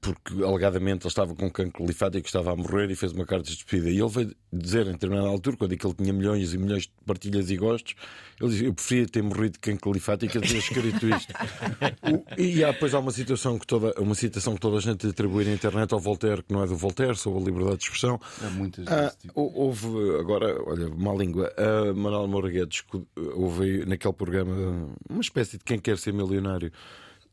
[0.00, 3.56] porque alegadamente ele estava com cancro linfático estava a morrer e fez uma carta de
[3.56, 6.92] despedida e ele veio dizer em determinada altura quando ele tinha milhões e milhões de
[7.04, 7.94] partilhas e gostos
[8.40, 11.32] ele disse eu preferia ter morrido de cancro linfático a ter escrito isto
[12.12, 15.06] O- e há, depois há uma situação que toda uma citação que toda a gente
[15.06, 18.20] atribui na internet ao Voltaire que não é do Voltaire sobre a liberdade de expressão
[18.42, 19.32] Há muitas ah, tipo.
[19.34, 19.86] hou- Houve
[20.20, 25.78] agora, olha, má língua, a Manuel Moura discu- houve naquele programa uma espécie de quem
[25.78, 26.70] quer ser milionário.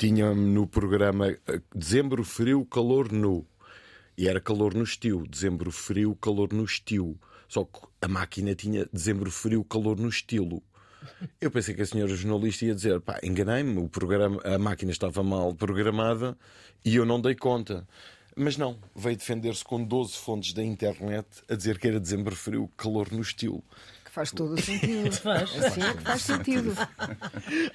[0.01, 3.45] Tinha no programa eh, dezembro frio, calor nu.
[4.17, 5.27] E era calor no estio.
[5.27, 7.19] Dezembro frio, calor no estio.
[7.47, 10.63] Só que a máquina tinha dezembro frio, calor no estilo.
[11.39, 13.87] Eu pensei que a senhora jornalista ia dizer: pá, enganei-me,
[14.43, 16.35] a máquina estava mal programada
[16.83, 17.87] e eu não dei conta.
[18.35, 22.67] Mas não, veio defender-se com 12 fontes da internet a dizer que era dezembro frio,
[22.75, 23.63] calor no estilo.
[24.11, 25.11] Faz todo o sentido.
[25.21, 25.55] Faz.
[25.63, 26.73] Assim é que faz sentido.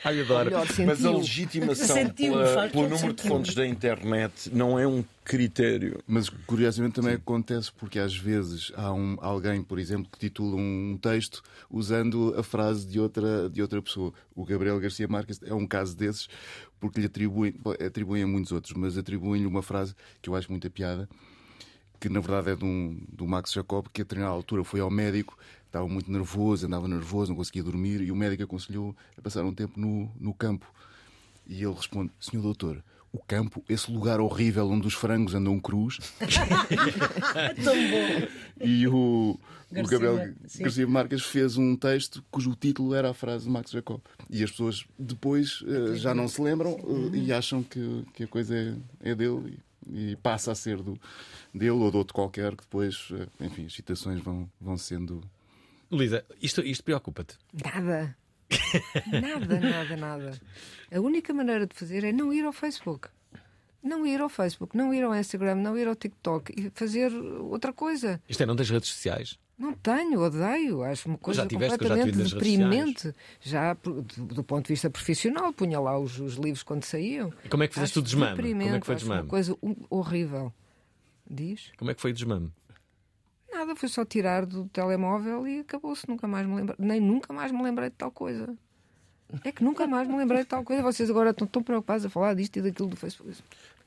[0.05, 0.45] Ai, adoro.
[0.51, 1.19] Melhor Mas a sentiu.
[1.19, 3.29] legitimação Sentiu, pela- faz pelo número de sentido.
[3.29, 5.99] fontes da internet não é um critério.
[6.07, 10.99] Mas curiosamente também acontece porque às vezes há um, alguém, por exemplo, que titula um
[11.01, 14.13] texto usando a frase de outra, de outra pessoa.
[14.35, 16.29] O Gabriel Garcia Marques é um caso desses
[16.79, 20.69] porque lhe atribuem, atribuem a muitos outros, mas atribuem-lhe uma frase que eu acho muita
[20.69, 21.09] piada,
[21.99, 24.91] que na verdade é de um, do Max Jacob, que a determinada altura foi ao
[24.91, 29.45] médico, estava muito nervoso, andava nervoso, não conseguia dormir, e o médico aconselhou a passar
[29.45, 30.73] um tempo no, no campo.
[31.47, 35.99] E ele responde: Senhor doutor, o campo, esse lugar horrível onde os frangos andam cruz.
[37.65, 38.29] Tão bom.
[38.61, 39.39] E o,
[39.71, 40.63] o Gabriel sim.
[40.63, 44.01] Garcia Marques fez um texto cujo título era a frase de Max Jacob.
[44.29, 46.77] E as pessoas depois eh, já não se lembram
[47.13, 50.83] eh, e acham que, que a coisa é, é dele e, e passa a ser
[50.83, 50.99] do,
[51.55, 55.23] dele ou de outro qualquer, que depois, eh, enfim, as citações vão, vão sendo.
[55.91, 57.37] Luísa, isto, isto preocupa-te.
[57.65, 58.17] Nada.
[59.11, 60.41] Nada, nada, nada.
[60.93, 63.09] A única maneira de fazer é não ir ao Facebook.
[63.83, 67.73] Não ir ao Facebook, não ir ao Instagram, não ir ao TikTok e fazer outra
[67.73, 68.21] coisa.
[68.29, 69.39] Isto é, não tens redes sociais?
[69.57, 70.83] Não tenho, odeio.
[70.83, 73.15] Acho uma coisa já tiveste, já completamente redes deprimente.
[73.41, 77.33] Já do, do ponto de vista profissional, punha lá os, os livros quando saíam.
[77.45, 78.37] E como é que fizeste Acho o desmame?
[78.37, 79.29] Como é que foi o acho uma desmame?
[79.29, 80.53] coisa horrível.
[81.31, 81.71] Diz?
[81.79, 82.53] Como é que foi o desmame?
[83.57, 86.07] Nada, foi só tirar do telemóvel e acabou-se.
[86.07, 86.77] Nunca mais me lembrei.
[86.79, 88.55] Nem nunca mais me lembrei de tal coisa.
[89.43, 90.83] É que nunca mais me lembrei de tal coisa.
[90.83, 93.35] Vocês agora estão tão preocupados a falar disto e daquilo do Facebook.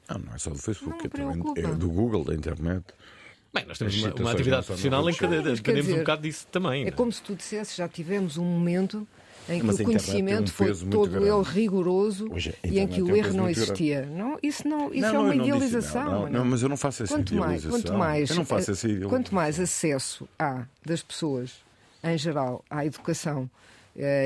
[0.10, 2.84] Não, não é só do Facebook, é, também, é do Google, da internet.
[3.53, 6.86] Bem, nós temos uma, uma atividade profissional em que dependemos um bocado disso também.
[6.86, 6.91] É é?
[6.91, 9.08] como se tu dissesses, já tivemos um momento
[9.49, 11.27] em que Mas o conhecimento foi todo grande.
[11.27, 14.05] ele rigoroso Hoje e em que o um erro não existia.
[14.05, 16.03] Não, isso não, isso Não, é não, uma eu não idealização.
[16.05, 17.71] não, não, não, mas eu não faço essa quanto mais, idealização.
[17.91, 19.09] quanto mais, Eu não faço essa eh, idealização.
[19.09, 21.51] Quanto mais acesso há das pessoas,
[22.03, 23.49] em geral, à educação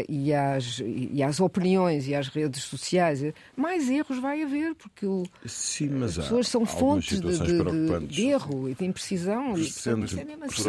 [0.07, 5.05] e, às, e às opiniões e às redes sociais, eh, mais erros vai haver, porque
[5.05, 9.57] o, Sim, as pessoas são fontes de, de- de- erro e de imprecisão.
[9.57, 9.93] e, portanto, isso é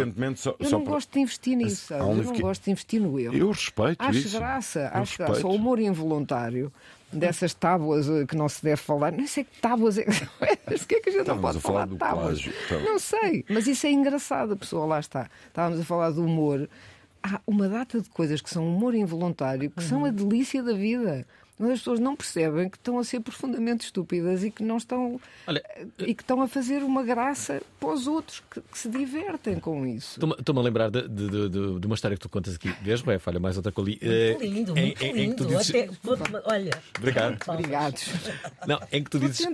[0.04, 0.34] assim.
[0.36, 2.00] só- eu não para- gosto de investir nisso, sabe?
[2.02, 3.34] eu não que- gosto de investir no erro.
[3.36, 4.38] Eu respeito Acho isso.
[4.38, 5.32] graça, Eu acho graça.
[5.34, 5.48] respeito.
[5.52, 6.72] O humor involuntário
[7.12, 9.12] dessas tábuas eh, que não se deve falar.
[9.12, 11.86] Nem sei que tábuas é que é que a gente não pode a falar falar
[11.86, 12.42] do tábuas?
[12.42, 12.80] plágio, então.
[12.84, 15.28] Não sei, mas isso é engraçado, a pessoa lá está.
[15.46, 16.68] Estávamos a falar do humor.
[17.26, 21.26] Há uma data de coisas que são humor involuntário, que são a delícia da vida.
[21.56, 25.20] Mas as pessoas não percebem que estão a ser profundamente estúpidas e que não estão
[25.46, 25.62] Olha,
[26.00, 29.86] e que estão a fazer uma graça para os outros que, que se divertem com
[29.86, 30.18] isso.
[30.36, 32.74] Estou-me a lembrar de, de- de- de- uma história que tu contas aqui.
[32.82, 34.00] Vês, Bé, falha mais outra coisa ali.
[34.02, 35.58] Muito Eh, lindo, em- muito em- em que tu lindo.
[35.58, 35.88] dizes- Até,
[36.52, 36.70] olha.
[36.98, 37.38] Obrigado.
[37.48, 38.04] Obrigados.
[38.66, 39.46] Não, em que tu dizes,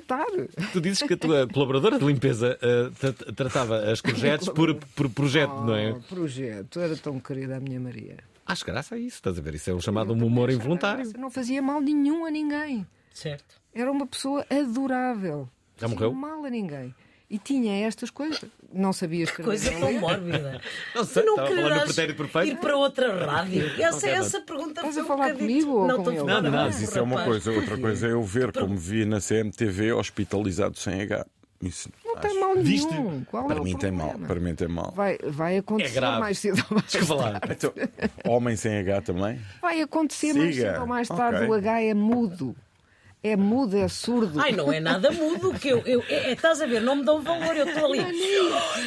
[0.73, 4.01] tu dizes que a tua colaboradora de limpeza eh, tra- tratava as
[4.41, 5.91] courgettes por, por projeto, não é?
[5.93, 8.17] Oh, projeto, era tão querida a minha Maria.
[8.47, 9.55] Acho graça a isso, estás a ver?
[9.55, 11.11] Isso é o chamado humor involuntário.
[11.19, 12.87] Não fazia mal nenhum a ninguém.
[13.15, 13.61] Certo.
[13.75, 15.49] Era uma pessoa adorável.
[15.77, 16.13] Já Não fazia morreu?
[16.15, 16.95] mal a ninguém.
[17.29, 18.45] E tinha estas coisas.
[18.73, 19.45] Não sabia escrever.
[19.51, 20.01] Coisa tão ler.
[20.01, 20.61] mórbida.
[20.97, 23.67] Não sei, Tu não quererás ir para outra rádio?
[23.81, 24.21] Essa, quero.
[24.25, 26.43] essa pergunta Estás a um falar bocadito- comigo ou não, com estou a ele?
[26.43, 27.53] Não, não, Mas isso é uma coisa.
[27.53, 31.25] Outra coisa é eu ver como vi na CMTV hospitalizado sem H.
[31.63, 32.91] Isso, Não tem acho- mal Viste?
[32.91, 33.23] nenhum.
[33.25, 34.15] Qual Para é o mim tem mal.
[34.19, 34.93] Para mim tem mal.
[34.97, 36.21] Vai, vai acontecer É grave.
[36.21, 37.53] mais cedo ou mais tarde.
[37.53, 39.39] Então, homem sem H também?
[39.61, 40.73] Vai acontecer mais Siga.
[40.73, 41.37] cedo ou mais tarde.
[41.45, 41.49] Ok.
[41.49, 42.57] O H é mudo.
[43.23, 44.41] É mudo, é surdo.
[44.41, 45.79] Ai, não é nada mudo que eu.
[45.85, 48.01] eu é, é, estás a ver, não me dão valor, eu estou ali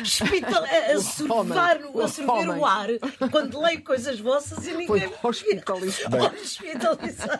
[0.01, 2.87] hospital, a, a a sorver o ar
[3.29, 5.17] quando leio coisas vossas e Foi ninguém.
[5.21, 6.17] hospitalizado.
[6.41, 7.39] Hospitalizado.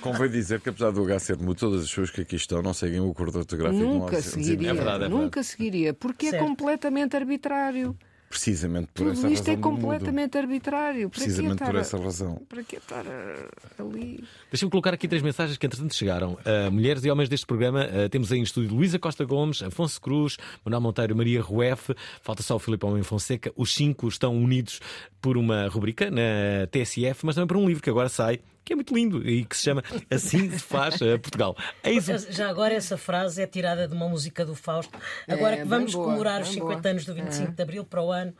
[0.00, 2.74] Convém dizer que, apesar do H ser mudo, todas as pessoas que aqui estão não
[2.74, 3.84] seguem o acordo ortográfico.
[3.84, 4.70] Nunca seguiria.
[4.70, 5.94] É verdade, é Nunca seguiria.
[5.94, 6.44] Porque é Certo.
[6.44, 7.96] completamente arbitrário.
[8.34, 9.54] Precisamente por essa Tudo isto razão.
[9.54, 9.80] é do mudo.
[9.80, 11.08] completamente arbitrário.
[11.08, 12.42] Precisamente por essa razão.
[12.48, 14.24] Para que estar a- ali?
[14.50, 16.32] Deixa-me colocar aqui três mensagens que entretanto chegaram.
[16.32, 20.00] Uh, mulheres e homens deste programa, uh, temos aí em estúdio Luísa Costa Gomes, Afonso
[20.00, 23.52] Cruz, Manuel Monteiro, Maria Rueff, falta só o Filipe Homem Fonseca.
[23.56, 24.80] Os cinco estão unidos
[25.22, 28.76] por uma rubrica na TSF, mas também por um livro que agora sai, que é
[28.76, 31.56] muito lindo e que se chama Assim se faz uh, Portugal.
[32.30, 34.98] Já agora essa frase é tirada de uma música do Fausto.
[35.28, 36.90] Agora É, que vamos boa, comemorar os bem 50 boa.
[36.90, 37.54] anos do 25 É.
[37.54, 38.32] de Abril para o ano,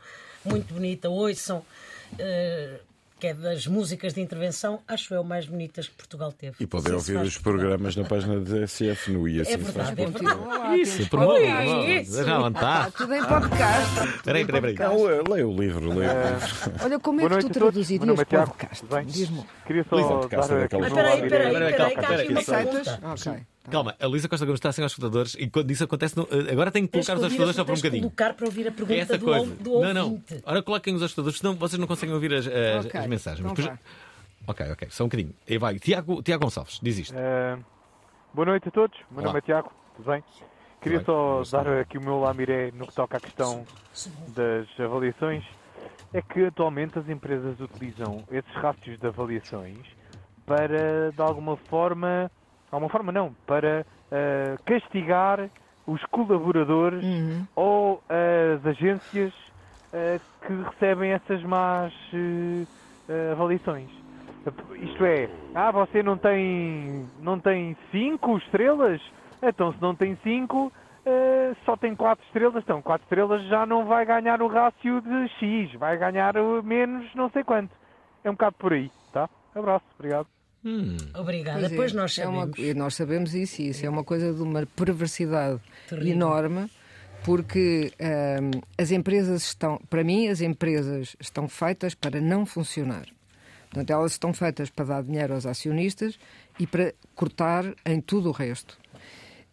[0.43, 1.63] muito bonita, ouçam.
[2.17, 2.79] eh,
[3.25, 6.57] que é das músicas de intervenção, acho eu, mais bonitas que Portugal teve.
[6.59, 9.41] E podem se ouvir os programas na página da TSF no I.
[9.41, 10.81] Assim É verdade, é verdade.
[10.81, 11.33] Isso, temos promovo.
[11.33, 12.23] Ui, isso.
[12.23, 14.15] Já não Está tudo em podcast.
[14.15, 14.97] Espera aí, espera aí, espera aí.
[14.97, 16.83] Não, leia o livro, leia o livro.
[16.83, 18.85] Olha, como é que tu traduzirias é podcast?
[19.07, 19.43] Diz-me.
[19.65, 22.21] Queria só dar Mas aí, espera aí, Espera aí, espera aí, calma, que há espera
[22.21, 22.87] aqui uma Aceitas?
[22.87, 23.31] pergunta.
[23.31, 23.54] Ok.
[23.71, 26.51] Calma, a Luísa Costa Gomes está sem aos escutadores e quando isso acontece, não- uh,
[26.51, 28.01] agora tenho que colocar os escutadores só por um bocadinho.
[28.03, 29.55] colocar para ouvir a É pergunta essa do, coisa.
[29.55, 30.03] do não, não.
[30.11, 30.41] ouvinte.
[30.45, 33.39] Ora, coloquem os escutadores, senão vocês não conseguem ouvir as, as- Ok, as mensagens.
[33.39, 33.79] então depois-
[34.47, 35.33] Ok, ok, só um bocadinho.
[35.49, 35.79] Aí vai.
[35.79, 37.15] Tiago, Tiago Gonçalves, diz isto.
[37.17, 37.57] Eh,
[38.33, 38.95] boa noite a todos.
[39.09, 39.27] Meu Olá.
[39.29, 39.71] nome é Tiago.
[39.97, 40.23] Tudo bem?
[40.81, 43.65] Queria só dar aqui o meu lamiré no que toca à questão
[44.35, 45.43] das avaliações.
[46.13, 49.79] É que atualmente as empresas utilizam esses rácios de avaliações
[50.45, 52.29] para, de alguma forma,
[52.75, 55.49] alguma forma não, para eh, castigar
[55.87, 57.45] os colaboradores Uhum.
[57.55, 59.33] ou as agências
[59.93, 63.89] eh, que recebem essas más eh, avaliações.
[64.77, 69.01] Isto é, ah, você não tem não tem cinco estrelas?
[69.41, 70.71] Então se não tem cinco,
[71.05, 72.63] eh, só tem quatro estrelas.
[72.63, 76.33] Então quatro estrelas já não vai ganhar o rácio de X, vai ganhar
[76.63, 77.75] menos não sei quanto.
[78.23, 79.29] É um bocado por aí, tá?
[79.55, 80.34] Abraço, obrigado.
[80.65, 80.97] Hum.
[81.13, 81.59] Obrigada.
[81.59, 82.59] Pois é, Depois nós é uma- sabemos.
[82.69, 86.11] e nós sabemos isso, e isso é uma coisa de uma perversidade Terrível.
[86.13, 86.69] enorme,
[87.23, 93.05] porque hum, as empresas estão, para mim, as empresas estão feitas para não funcionar.
[93.69, 96.17] Portanto, elas estão feitas para dar dinheiro aos acionistas
[96.59, 98.77] e para cortar em tudo o resto.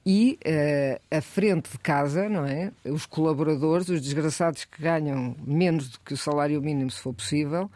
[0.06, 2.72] E eh, a frente de casa, não é?
[2.84, 7.70] Os colaboradores, os desgraçados que ganham menos do que o salário mínimo, se for possível,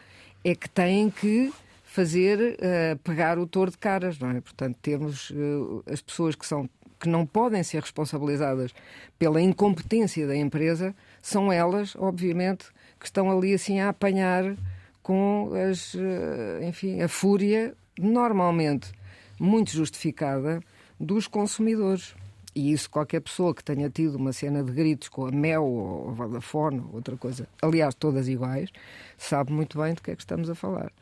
[0.45, 1.53] é que têm que
[1.97, 4.39] fazer eh, pegar o touro de caras, não é?
[4.43, 6.69] Portanto, temos eh, as pessoas que são
[7.01, 8.75] que não podem ser responsabilizadas
[9.19, 12.67] pela incompetência da empresa, são elas, obviamente,
[12.99, 14.57] que estão ali assim a apanhar
[15.03, 18.93] com as, eh, enfim, a fúria normalmente
[19.41, 20.61] muito justificada
[21.01, 22.15] dos consumidores.
[22.55, 26.11] E isso qualquer pessoa que tenha tido uma cena de gritos com a Mel ou
[26.11, 28.71] a Vodafone ou outra coisa, aliás, todas iguais,
[29.17, 30.93] sabe muito bem do que é que estamos a falar.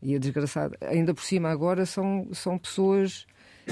[0.00, 3.26] E a desgraçada, ainda por cima agora são, são pessoas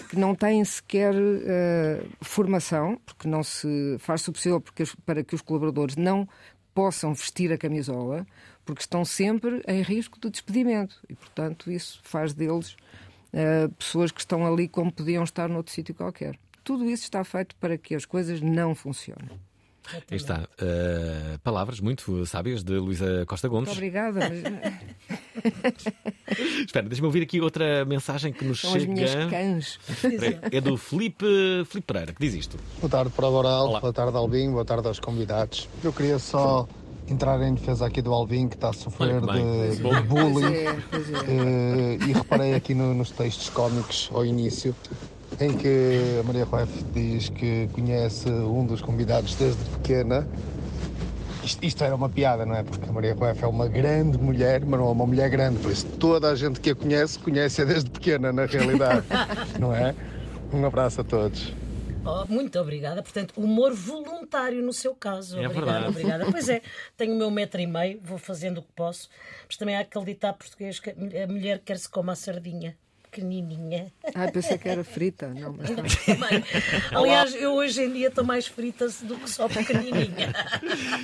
[0.09, 5.35] que não têm sequer eh, formação, porque não se faz-se o possível porque, para que
[5.35, 6.29] os colaboradores não
[6.75, 8.27] possam vestir a camisola,
[8.65, 11.01] porque estão sempre em risco de despedimento.
[11.09, 12.77] E, portanto, isso faz deles
[13.33, 16.39] eh, pessoas que estão ali como podiam estar noutro sítio qualquer.
[16.63, 19.41] Tudo isso está feito para que as coisas não funcionem.
[20.11, 20.49] Aí está.
[20.61, 23.69] Uh, palavras muito sábias de Luísa Costa Gomes.
[23.69, 24.21] Muito obrigada.
[24.21, 25.85] Mas...
[26.67, 28.85] Espera, deixa-me ouvir aqui outra mensagem que nos São chega.
[28.85, 29.79] as minhas cães.
[30.51, 31.25] É do Filipe,
[31.67, 32.59] Filipe Pereira, que diz isto.
[32.81, 33.81] Boa tarde para o Boral, Olá.
[33.81, 35.69] boa tarde Albin, boa tarde aos convidados.
[35.85, 36.67] Eu queria só
[37.09, 39.27] entrar em defesa aqui do Albin que está a sofrer de,
[39.81, 39.95] Bom.
[39.95, 41.17] de bullying Pois é, pois é.
[41.29, 44.75] Eh, e reparei aqui no- nos textos cómicos ao início
[45.41, 50.27] em que a Maria Rueff diz que conhece um dos convidados desde pequena.
[51.43, 52.63] Isto, isto era uma piada, não é?
[52.63, 55.71] Porque a Maria Rueff é uma grande mulher, mas não é uma mulher grande, por
[55.71, 59.07] isso toda a gente que a conhece, conhece-a desde pequena, na realidade,
[59.61, 59.95] não é?
[60.53, 61.53] Um abraço a todos.
[62.05, 63.03] Oh, muito obrigada.
[63.03, 65.39] Portanto, humor voluntário no seu caso.
[65.41, 65.89] É obrigada, verdade.
[65.89, 66.27] obrigada.
[66.31, 66.63] Pois é,
[66.97, 69.09] tenho o meu metro e meio, vou fazendo o que posso.
[69.47, 72.77] Mas também há aquele ditado português que a mulher quer-se como a sardinha.
[73.17, 73.91] Pequenininha.
[74.15, 75.29] Ai, pensei que era frita.
[75.29, 75.77] Não, mas não.
[75.77, 76.45] Também.
[76.93, 80.35] Aliás, eu hoje em dia estou mais frita do que só pequenininha.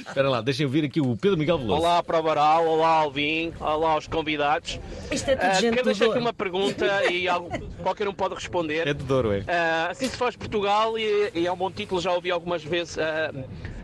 [0.06, 1.80] Espera lá, deixem ouvir aqui o Pedro Miguel Veloso.
[1.80, 4.78] Olá para o Baral, olá Alvin, olá aos convidados.
[5.10, 7.48] Isto é tudo Ah, gente quero deixar aqui uma pergunta e algo,
[7.82, 8.86] qualquer um pode responder.
[8.86, 9.44] É de Douro, é.
[9.48, 12.98] Ah, assim se faz Portugal e, e é um bom título, já ouvi algumas vezes
[12.98, 13.32] ah,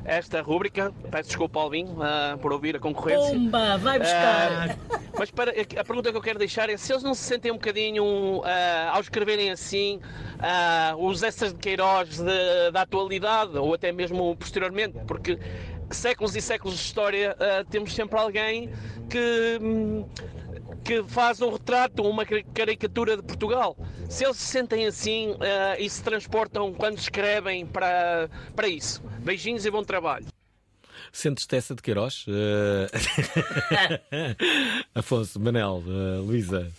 [0.09, 0.93] esta rúbrica.
[1.11, 3.35] Peço desculpa, Alvin, ah, por ouvir a concorrência.
[3.35, 4.71] Pumba, vai buscar.
[4.71, 4.77] Ah,
[5.19, 7.57] mas para, a pergunta que eu quero deixar é se eles não se sentem um
[7.57, 10.01] bocadinho, ah, ao escreverem assim,
[10.41, 15.39] ah, os essas de Queiroz de- da atualidade, ou até mesmo posteriormente, porque
[15.91, 18.71] séculos e séculos de história ah, temos sempre alguém
[19.11, 19.59] que.
[19.61, 20.05] hum,
[20.85, 23.77] que faz um retrato, uma cari- caricatura de Portugal.
[24.09, 29.03] Se eles se sentem assim ah, e se transportam quando escrevem para, para isso.
[29.21, 30.27] Beijinhos e bom trabalho.
[31.13, 32.27] Sentes-te essa de Queiroz?
[32.29, 32.89] Eh,
[34.95, 36.71] Afonso, Manel, eh, Luísa.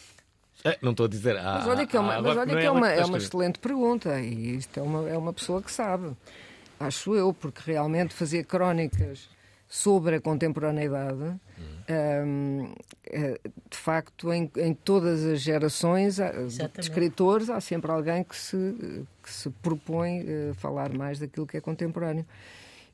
[0.64, 1.38] Eh, não estou a dizer.
[1.38, 3.06] Ah, Mas olha que é uma, ah, mas agora olha não que é uma, é
[3.06, 6.12] uma excelente pergunta e isto é uma, é uma pessoa que sabe.
[6.80, 9.30] Acho eu, porque realmente fazer crónicas
[9.68, 11.38] sobre a contemporaneidade, hum,
[11.90, 16.80] eh, de facto, em, em todas as gerações há- de Exatamente.
[16.82, 21.62] escritores, há sempre alguém que se, que se propõe eh, falar mais daquilo que é
[21.62, 22.26] contemporâneo.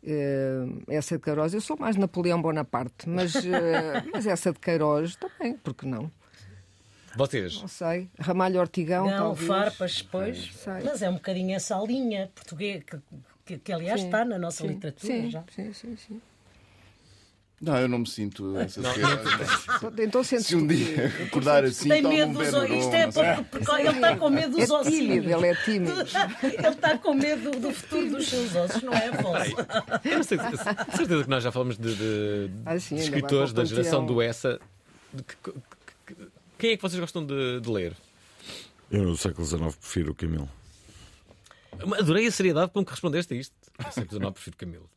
[0.04, 5.16] Eh, essa de Queiroz, eu sou mais Napoleão Bonaparte, mas, eh, mas essa de Queiroz
[5.16, 6.12] também, porque não?
[7.18, 7.62] Vocês?
[7.62, 8.10] Não sei.
[8.20, 9.48] Ramalho Ortigão, Não, talvez.
[9.48, 10.52] farpas, pois.
[10.54, 10.84] Sei.
[10.84, 12.98] Mas é um bocadinho essa linha portuguesa, que,
[13.46, 15.44] que, que, aliás Sim, está na nossa sim, literatura sim, já.
[15.50, 16.22] Sim, sim, sim.
[17.66, 18.94] Não, eu não me sinto essa Não.
[18.94, 20.04] sociedade.
[20.04, 23.12] Então sentes Se um dia acordar assim, Tem medo um dos Benuron, Isto é não
[23.14, 24.94] porque, porque ele está com medo dos É ossos.
[24.94, 25.94] tímido, ele é tímido.
[26.44, 29.56] ele está com medo do futuro dos seus ossos, não é, Afonso?
[30.06, 30.38] Eu não sei,
[30.96, 34.60] certeza que nós já falamos de, de- Ah, sim, de escritores da geração do Essa.
[35.12, 35.52] De que- que-
[36.16, 36.28] que-
[36.60, 37.94] Quem é que vocês gostam de, de ler?
[38.92, 40.48] Eu no século XIX prefiro o Camilo.
[42.00, 43.54] Adorei a seriedade com que respondeste a isto.
[44.08, 44.90] Que eu não prefiro Camilo.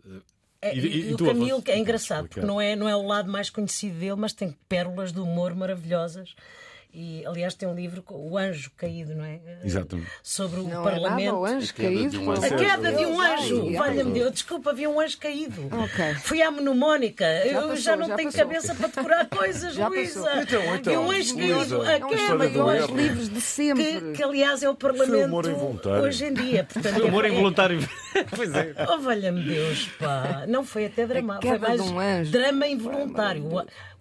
[0.60, 2.46] É, E- e, e- e o Camilo é engraçado, porque explicar.
[2.46, 6.34] não é, não é o lado mais conhecido dele, mas tem pérolas de humor maravilhosas.
[6.92, 9.38] E, aliás, tem um livro, O Anjo Caído, não é?
[9.62, 10.10] Exatamente.
[10.22, 11.24] Sobre o Não é Parlamento.
[11.26, 12.10] nada o anjo A queda caído.
[12.10, 12.44] de um anjo.
[12.44, 15.68] A queda de um anjo, valha-me Deus, desculpa, havia um anjo caído.
[15.70, 16.14] Ok.
[16.22, 18.46] Fui à mnemónica, eu passou, já não já tenho passou.
[18.48, 20.42] cabeça para decorar coisas, Já Luísa.
[20.42, 23.40] Então, então, e um anjo Luísa, caído, a é queda de um anjo livros de
[23.42, 23.84] sempre.
[23.84, 25.48] que, que aliás é o Foi Parlamento
[26.02, 26.64] hoje em dia.
[26.64, 27.88] Portanto, Foi humor é- involuntário.
[28.34, 28.74] pois é.
[28.90, 30.44] Oh, valha-me Deus, pá.
[30.48, 31.38] Não foi até drama.
[31.42, 32.32] Foi mais um anjo.
[32.32, 33.46] drama involuntário.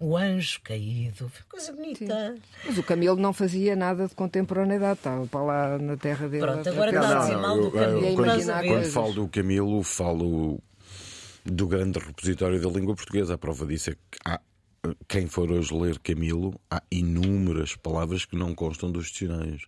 [0.00, 1.30] O, anjo caído.
[1.50, 2.34] Coisa bonita.
[2.64, 6.46] Mas o Camilo não fazia nada de contemporaneidade, estava para lá na terra dele.
[6.46, 7.98] Pronto, agora está a dizer mal do eu- Camilo.
[7.98, 10.62] eu- E a quando, quando falo do Camilo, falo
[11.44, 13.34] do grande repositório da língua portuguesa.
[13.34, 14.40] A prova disso é que há,
[15.08, 19.66] quem for hoje ler Camilo, há inúmeras palavras que não constam dos dicionários.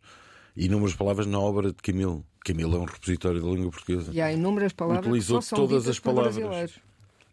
[0.56, 2.24] Inúmeras palavras na obra de Camilo.
[2.44, 4.10] Camilo é um repositório da língua portuguesa.
[4.12, 6.72] E há inúmeras palavras Utilizou que só são todas as palavras.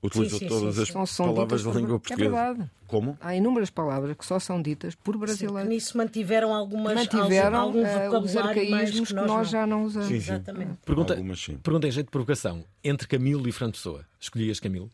[0.01, 0.87] Utilizou Sim, sim, todas sim, as.
[0.89, 2.29] São, são palavras da língua É portuguesa.
[2.29, 2.71] verdade.
[2.85, 3.17] Como?
[3.19, 5.67] Há inúmeras palavras que só são ditas por brasileiros.
[5.67, 10.07] nisso mantiveram algumas Mantiveram algum os vocabulário mais arcaísmos que nós já não usamos.
[10.07, 10.33] Sim, sim.
[10.33, 10.77] Exatamente.
[10.85, 11.57] Pergunta, Algumas sim.
[11.57, 12.63] pergunta em jeito de provocação.
[12.83, 14.89] Entre Camilo e Fernando Pessoa, escolhias Camilo?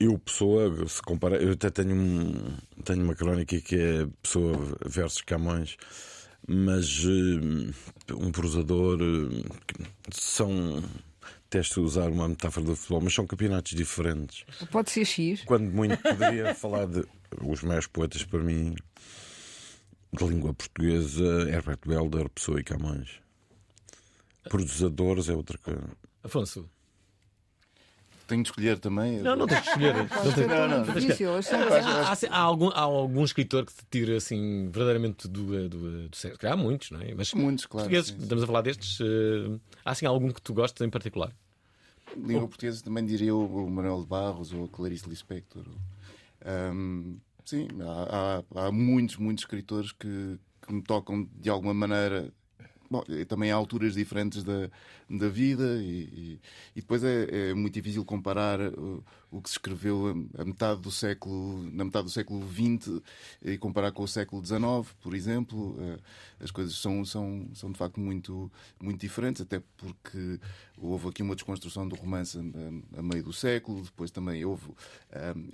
[0.00, 2.34] Eu, Pessoa, se compara, eu até tenho, um,
[2.84, 4.52] tenho uma crónica que é Pessoa
[4.84, 5.76] versus Camões,
[6.46, 10.82] mas eh, um prosador eh, são.
[11.48, 14.44] Testo usar uma metáfora do futebol, mas são campeonatos diferentes.
[14.70, 15.42] Pode ser X.
[15.44, 17.04] Quando muito poderia falar de
[17.40, 18.74] os maiores poetas para mim
[20.12, 23.20] de língua portuguesa, Herbert Welder, Pessoa e Camões.
[24.48, 25.88] Prosadores é outra coisa.
[26.22, 26.68] Afonso,
[28.26, 29.20] tenho de escolher também.
[29.20, 29.94] Não, não tens de escolher.
[29.94, 30.56] Não tens- Não.
[32.02, 36.46] Há, há- algum, há algum escritor que te tire assim verdadeiramente do, do, do sexo?
[36.46, 37.14] Há muitos, não é?
[37.14, 38.22] Mas Muitos, claro, portugueses, sim, sim.
[38.22, 38.98] estamos a falar destes.
[39.00, 41.32] eh, há assim algum que tu gostes em particular?
[42.16, 45.64] Língua portuguesa também diria o, o Manuel de Barros ou a Clarice Lispector.
[46.44, 52.32] Ahm, sim, há, há- há muitos, muitos escritores que, que me tocam de alguma maneira.
[52.90, 54.70] Bom, também há alturas diferentes da,
[55.10, 56.02] da vida e,
[56.34, 56.40] e-
[56.76, 60.90] e depois é, é muito difícil comparar uh, o que se escreveu a, metade do
[60.90, 63.00] século, na metade do século XX
[63.42, 64.60] e comparar com o século XIX,
[65.00, 65.72] por exemplo.
[65.72, 66.00] Uh,
[66.38, 68.50] as coisas são, são, são de facto muito,
[68.80, 70.38] muito diferentes, até porque
[70.76, 75.48] houve aqui uma desconstrução do romance a, a meio do século, depois também houve um,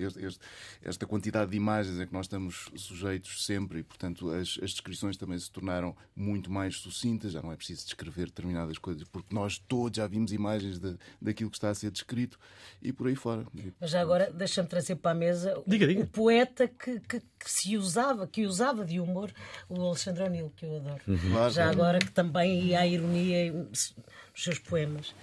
[0.00, 0.40] este- este-
[0.82, 5.16] esta quantidade de imagens a que nós estamos sujeitos sempre e, portanto, as, as descrições
[5.16, 9.58] também se tornaram muito mais sucintas, já não é preciso descrever determinadas coisas, porque nós
[9.58, 12.38] todos já vimos imagens de, daquilo que está a ser descrito
[12.82, 13.44] e por aí fora.
[13.80, 16.02] Mas já agora deixa-me trazer para a mesa Diga, o, diga.
[16.02, 19.32] o poeta que, que- que se usava, que usava de humor,
[19.68, 21.00] o Alexandre O'Neill, que eu adoro.
[21.06, 21.18] Uhum.
[21.32, 21.80] Claro, já claro.
[21.80, 23.94] agora que também ia à ironia nos
[24.34, 25.14] seus poemas.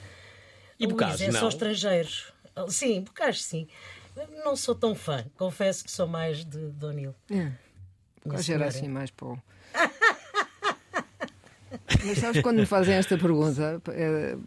[0.80, 1.39] E Luís, Bocage, é não?
[1.39, 2.34] só estrangeiros.
[2.70, 3.68] Sim, Bocage sim.
[4.44, 7.16] Não sou tão fã, confesso que sou mais de, O'Neill.
[7.32, 7.52] É.
[8.41, 8.66] Senhora.
[8.66, 9.38] era assim mais para o...
[12.06, 13.82] Mas sabes quando me fazem esta pergunta?
[13.89, 14.38] eh,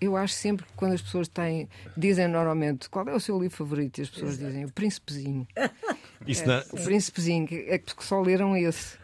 [0.00, 3.56] Eu acho sempre que quando as pessoas têm, dizem normalmente qual é o seu livro
[3.56, 5.46] favorito, e as pessoas dizem o Príncipezinho.
[6.26, 8.96] Isso É, não- O Príncipezinho, que é que só leram esse.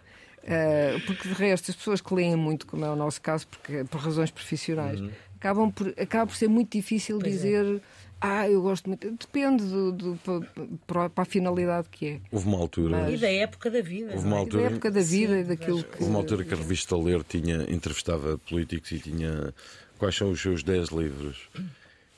[0.43, 3.85] Eh, porque de resto, as pessoas que leem muito, como é o nosso caso, porque,
[3.85, 5.11] por razões profissionais, Uhum.
[5.37, 7.37] acabam por, acaba por ser muito difícil Pois é.
[7.37, 7.83] dizer.
[8.23, 9.11] Ah, eu gosto muito.
[9.13, 10.47] Depende do, do- pa-
[10.87, 12.21] para, para a finalidade que é.
[12.31, 13.11] Houve uma altura.
[13.11, 14.13] E da época da vida.
[14.15, 14.39] Houve uma é?
[14.41, 15.97] altura- Da época da vida e daquilo que.
[16.03, 19.55] Houve uma altura que a revista Ler tinha, entrevistava políticos e tinha
[20.01, 21.37] quais são os seus 10 livros.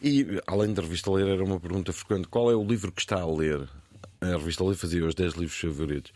[0.00, 3.20] E, além da revista Ler, era uma pergunta frequente: qual é o livro que está
[3.20, 3.68] a ler?
[4.20, 6.12] A revista Ler fazia os 10 livros favoritos.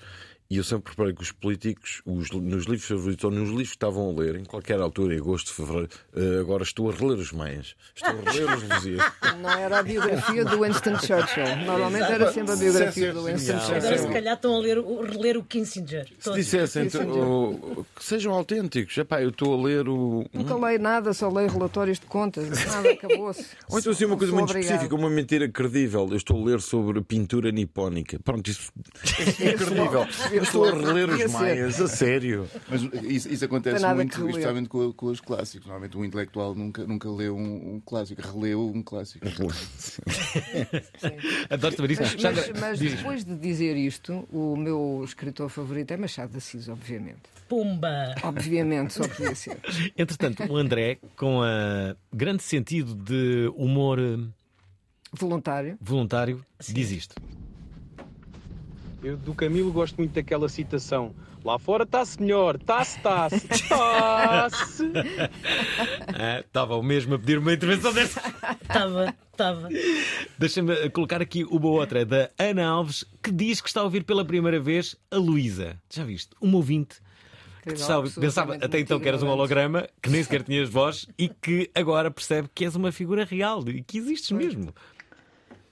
[0.49, 3.75] E eu sempre reparei que os políticos, os- nos livros favoritos ou nos livros que
[3.77, 7.33] estavam a ler, em qualquer altura, em agosto, fevereiro, eh, agora estou a reler os
[7.33, 9.13] Maias, estou a reler os Lusíadas.
[9.43, 11.57] Não era a biografia do Winston Churchill.
[11.67, 14.13] Normalmente era sempre a biografia do Winston Agora, se Churchill.
[14.13, 16.07] calhar, estão a ler, o- reler o Kissinger.
[16.21, 20.25] Se dissessem então, que sejam autênticos, Epá, eu estou a ler o.
[20.33, 22.49] Nunca leio nada, só leio relatórios de contas.
[22.67, 23.45] Nada, acabou-se.
[23.69, 24.75] Ou então assim uma coisa muito obrigada.
[24.75, 26.07] específica, uma mentira credível.
[26.11, 28.19] Eu estou a ler sobre pintura nipónica.
[28.23, 28.71] Pronto, isso
[29.41, 30.07] é credível.
[30.37, 32.49] Eu estou a reler os maias, a sério.
[32.69, 35.67] Mas isso, isso acontece muito, especialmente com, com os clássicos.
[35.67, 39.27] Normalmente um intelectual nunca, nunca leu um, um clássico, releu um clássico.
[41.51, 42.03] Adoro saber isso.
[42.03, 46.69] Mas, mas- mas depois de dizer isto, o meu escritor favorito é Machado de Assis,
[46.69, 47.21] obviamente.
[47.49, 48.15] Pumba!
[48.23, 49.59] Obviamente, só podia ser.
[49.97, 54.19] Entretanto, o André, com a grande sentido de humor eh,
[55.13, 55.79] Voluntário.
[55.81, 57.15] voluntário, diz isto.
[59.07, 61.15] Eu do Camilo gosto muito daquela citação.
[61.45, 64.83] Lá fora está-se melhor, está-se, está-se, está-se.
[66.09, 68.21] Ah, Estava o mesmo a pedir uma intervenção dessa.
[68.61, 69.69] Estava, estava.
[70.37, 74.03] Deixa-me eh, colocar aqui uma outra da Ana Alves, que diz que está a ouvir
[74.03, 75.81] pela primeira vez a Luísa.
[75.89, 76.31] Já viste?
[76.41, 76.97] Uma ouvinte
[77.77, 81.71] sabe- pensava até então que eras um holograma, que nem sequer tinhas voz e que
[81.77, 84.75] agora percebe que és uma figura real e que existes mesmo.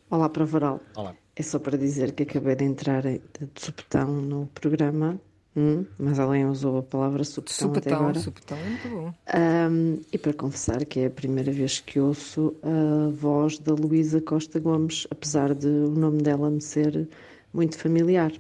[0.08, 0.80] Olá para Varal.
[0.94, 1.16] Olá.
[1.36, 3.20] É só para dizer que acabei de entrar de
[3.60, 5.20] supetão no programa,
[5.56, 8.20] hum, mas alguém usou a palavra supetão, até Supetão, agora.
[8.20, 9.14] supetão é muito bom.
[9.26, 14.20] Ahm, e para confessar que é a primeira vez que ouço a voz da Luísa
[14.20, 17.08] Costa Gomes, apesar de o nome dela me ser
[17.52, 18.32] muito familiar.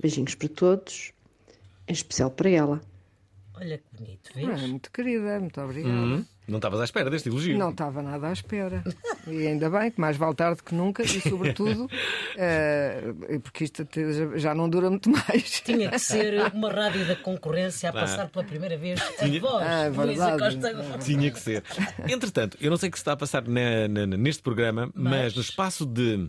[0.00, 1.12] Beijinhos para todos,
[1.88, 2.80] em especial para ela.
[3.54, 4.60] Olha que bonito, Ah, vês?
[4.68, 6.18] muito querida, muito obrigada.
[6.18, 7.56] Hum, não estavas à espera deste elogio.
[7.56, 8.82] Não estava nada à espera.
[9.26, 11.88] E ainda bem que mais vale tarde que nunca e, sobretudo,
[12.36, 13.86] eh, porque isto
[14.36, 15.60] já- não dura muito mais.
[15.60, 18.00] Tinha que ser uma rádio da concorrência a Ah.
[18.00, 19.62] passar pela primeira vez Tinha- a voz.
[19.66, 20.38] Ah, é Luísa verdade.
[20.56, 21.04] Costa Gomes.
[21.04, 21.62] Tinha que ser.
[22.08, 25.12] Entretanto, eu não sei o que se está a passar na- na- neste programa, mas...
[25.12, 26.28] Mas- no espaço de.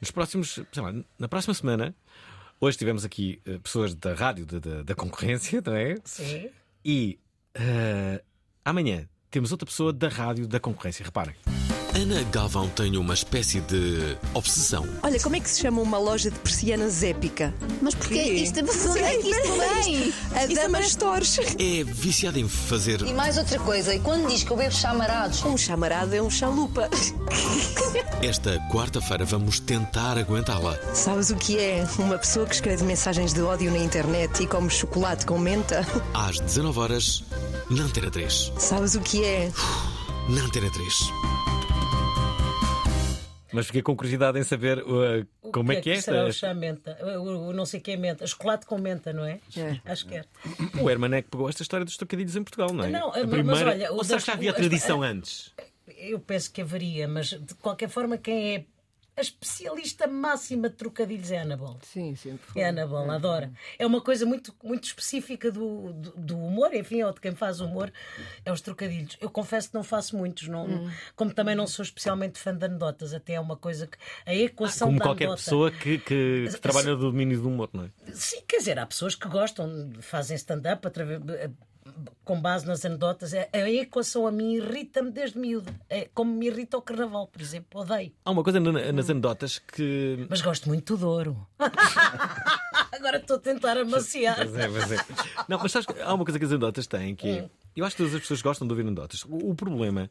[0.00, 0.58] Nos próximos.
[0.72, 1.94] Sei lá, na próxima semana.
[2.60, 5.96] Hoje tivemos aqui eh, pessoas da rádio da, da- da concorrência, não é?
[6.04, 6.48] Sim.
[6.84, 7.18] E
[7.54, 8.22] eh,
[8.64, 11.04] amanhã temos outra pessoa da rádio da concorrência.
[11.04, 11.34] Reparem.
[11.94, 14.88] Ana Galvão tem uma espécie de obsessão.
[15.02, 17.52] Olha, como é que se chama uma loja de persianas épica?
[17.82, 18.14] Mas porquê?
[18.22, 20.14] Isto- onde é que isto vem?
[20.34, 21.38] A Isso Dama é- Stores.
[21.58, 23.02] É viciada em fazer.
[23.02, 25.44] E mais outra coisa, e quando diz que eu bebo chamarados?
[25.44, 26.88] Um chamarado é um chalupa.
[28.22, 30.78] Esta quarta-feira vamos tentar aguentá-la.
[30.94, 31.86] Sabes o que é?
[31.98, 35.86] Uma pessoa que escreve mensagens de ódio na internet e come chocolate com menta?
[36.14, 37.22] Às 19 horas
[37.68, 38.50] na Antena 3.
[38.58, 39.52] Sabes o que é?
[40.30, 40.94] Na Antena 3.
[43.52, 46.48] Mas fiquei com curiosidade em saber uh, O como é que é será o esta.
[46.48, 46.96] chá menta?
[47.20, 48.26] O, o não sei o que é menta.
[48.26, 49.40] Chocolate com menta, não é?
[49.84, 50.24] Acho que é.
[50.80, 52.90] O Herman é que pegou esta história dos trocadilhos em Portugal, não é?
[52.90, 53.70] Não, A mas primeira...
[53.70, 55.52] olha, o Ou será das- que já havia as- tradição antes?
[55.98, 58.64] Eu penso que haveria, mas de qualquer forma, quem é
[59.16, 61.78] a especialista máxima de trocadilhos é a Anabol.
[61.82, 62.62] Sim, sempre foi.
[62.62, 63.52] É a Anabol, adora.
[63.78, 67.60] É uma coisa muito, muito específica do, do, do humor, enfim, ou de quem faz
[67.60, 67.92] humor,
[68.44, 69.18] é os trocadilhos.
[69.20, 70.90] Eu confesso que não faço muitos, não, Hum.
[71.14, 74.88] como também não sou especialmente fã de anedotas, até é uma coisa que a equação
[74.88, 75.42] Como da qualquer anedota.
[75.44, 77.90] pessoa que, que- que trabalha no domínio do humor, não é?
[78.14, 81.20] Sim, quer dizer, há pessoas que gostam, fazem stand-up através-
[82.24, 83.32] com base nas anedotas.
[83.34, 85.72] A a equação a mim irrita-me desde miúdo.
[85.88, 87.80] É como me irrita o carnaval, por exemplo.
[87.80, 88.12] Odeio.
[88.24, 90.26] Há uma coisa na- nas anedotas que.
[90.30, 91.46] Mas gosto muito do Douro.
[92.92, 94.36] Agora estou a tentar amaciar.
[94.36, 94.96] Pois é, pois é.
[95.48, 97.28] Não, mas sabes que há uma coisa que as anedotas têm que.
[97.28, 97.48] é- Hum.
[97.74, 99.24] Eu acho que todas as pessoas gostam de ouvir anedotas.
[99.24, 100.10] O, o problema.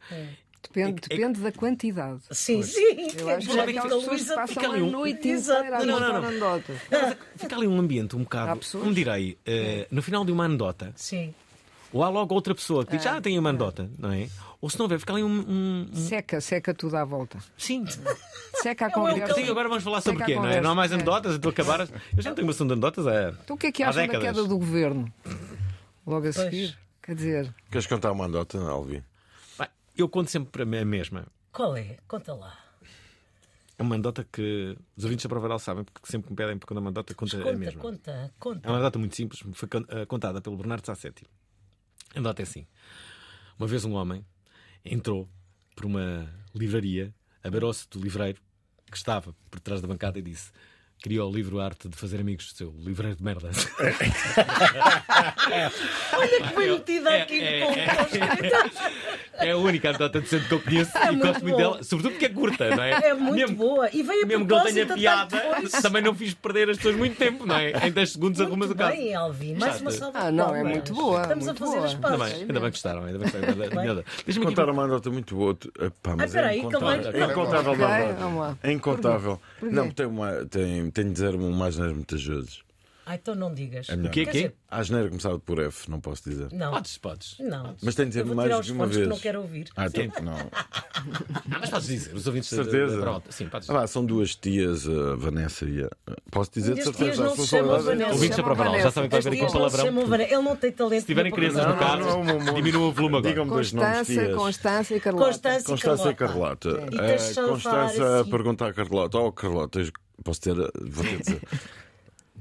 [0.63, 2.21] Depende, depende da quantidade.
[2.31, 2.73] Sim, Pois.
[2.73, 3.07] sim.
[3.19, 3.71] Eu acho que que
[4.09, 6.27] que fica passam ali a um- noite inteira a Não, não, não.
[6.27, 6.77] anedotas.
[7.35, 8.59] Fica ali um ambiente um bocado.
[8.71, 10.91] Como direi, eh, no final de uma anedota.
[10.95, 11.33] Sim.
[11.93, 14.29] Ou há logo outra pessoa que diz, ah, tem uma anedota, não é?
[14.61, 15.27] Ou se não houver, fica ali um.
[15.27, 17.37] um- um- Seca, seca tudo à volta.
[17.57, 17.83] Sim.
[18.55, 19.51] Seca a Sim, conversa.
[19.51, 20.61] agora vamos falar sobre o quê, a não é?
[20.61, 20.95] Não há mais É.
[20.95, 21.81] anedotas, estou a acabar.
[22.15, 23.29] Eu já não tenho uma ação de anedotas há.
[23.43, 25.11] Então o que é que há acham da queda do governo?
[26.05, 26.77] Logo a seguir.
[27.01, 29.03] Quer dizer, Queres contar uma andota, Alvi?
[29.97, 31.25] Eu conto sempre a mesma.
[31.51, 31.97] Qual é?
[32.07, 32.57] Conta lá.
[33.77, 36.79] É uma anedota que os ouvintes da Provaral sabem, porque sempre me pedem para contar
[36.79, 37.81] uma anedota, conta a Conta, mesma.
[37.81, 38.67] conta, conta.
[38.67, 41.25] É uma anedota muito simples, foi eh, contada pelo Bernardo Sassetti.
[42.13, 42.65] A anedota é assim.
[43.57, 44.25] Uma vez um homem
[44.83, 45.29] entrou
[45.75, 48.41] por uma livraria, abarou-se do livreiro
[48.89, 50.51] que estava por trás da bancada e disse
[51.01, 53.49] criou o livro Arte de Fazer Amigos, seu livreiro de merda.
[56.13, 60.61] Olha que bem metida aqui é, com é, é a única anedota decente que eu
[60.61, 62.91] conheço É e gosto muito dela, sobretudo porque é curta, não é?
[63.09, 63.89] É muito boa.
[63.91, 65.41] E veio a Mesmo que não tenha piada,
[65.81, 67.71] também não fiz perder as pessoas muito tempo, não é?
[67.87, 68.95] Em 10 segundos arrumas o caso.
[68.95, 69.55] Bem, Alvin.
[69.55, 71.87] Mais uma salva Ah, não, é muito boa, Estamos muito a fazer boa.
[71.87, 72.41] as pazes.
[72.41, 73.03] ainda bem que gostaram.
[73.05, 73.41] Ainda bem que.
[74.25, 74.55] Deixa-me aqui.
[74.55, 75.55] Contar uma andota muito boa.
[75.55, 77.11] tu- Epá, mas espera é aí, que ele incontável.
[77.11, 77.23] vai- É
[78.11, 78.57] incontável.
[78.61, 79.41] É incontável.
[79.61, 82.70] Não, tem uma, tem, tenho de dizer uma asneira muitas vezes.
[83.05, 83.89] Ah, então não digas.
[83.89, 84.09] É melhor.
[84.09, 84.37] O quê, Quer quê?
[84.37, 86.51] dizer, A asneira começava por F, não posso dizer.
[86.53, 86.71] Não.
[86.71, 87.35] Podes, podes.
[87.39, 87.75] Não.
[87.81, 88.97] Mas tenho de dizer mais que uma vez.
[89.01, 89.67] que não quero ouvir.
[89.75, 90.37] Ah, então não.
[91.51, 92.95] Ah, mas podes dizer, os ouvintes da- certeza.
[92.97, 93.23] da Prova.
[93.29, 95.89] Sim, podes Ah, lá, são duas tias, a Vanessa e a.
[96.29, 97.03] Posso dizer de certeza?
[97.05, 97.83] tias a não se responsabilidade?
[97.85, 98.11] Vanessa.
[98.11, 99.87] Ouvintes da Prova já sabem que vai haver aqui um não palavrão.
[100.21, 100.99] Ele não tem talento.
[101.01, 103.29] Se tiverem crianças no carro, diminuam o volume agora.
[103.31, 104.35] Digam-me dois nomes de Constância, tias.
[104.37, 105.25] Constância e Carlota.
[105.25, 106.69] Constância e Constância e Carlota.
[106.69, 108.29] A de Constância a sim.
[108.29, 109.79] perguntar à Carlota: Oh, Carlota,
[110.23, 110.53] posso ter.
[110.53, 111.41] Vou ter de dizer.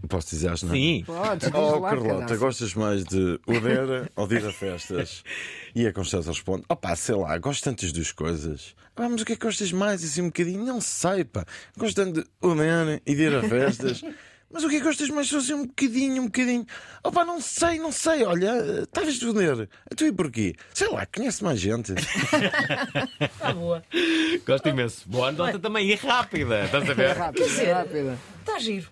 [0.08, 1.04] Posso dizer às Sim.
[1.06, 5.22] Podes, Oh, lá, Carlota, gostas mais de Odeira ou de ir a festas?
[5.72, 8.74] E a Constância responde: opá, sei lá, gosto tanto das duas coisas.
[8.96, 10.02] Ah, mas o que é que gostas mais?
[10.02, 10.64] Assim um bocadinho?
[10.64, 11.44] Não sei, pá.
[11.78, 14.02] Gosto tanto de Odeira e de ir a festas.
[14.52, 15.28] Mas o que é que gostas mais?
[15.28, 16.66] Só assim um bocadinho, um bocadinho.
[17.04, 18.24] Opá, não sei, não sei.
[18.24, 19.68] Olha, estavas de Odeira.
[19.96, 20.56] Tu e porquê?
[20.74, 21.92] Sei lá, conhece mais gente.
[21.92, 23.80] Está boa.
[24.44, 25.08] Gosto imenso.
[25.08, 26.64] Boa anedota também e rápida.
[26.64, 27.16] Estás a ver?
[27.16, 28.18] Rápida, rápida.
[28.40, 28.88] Está giro.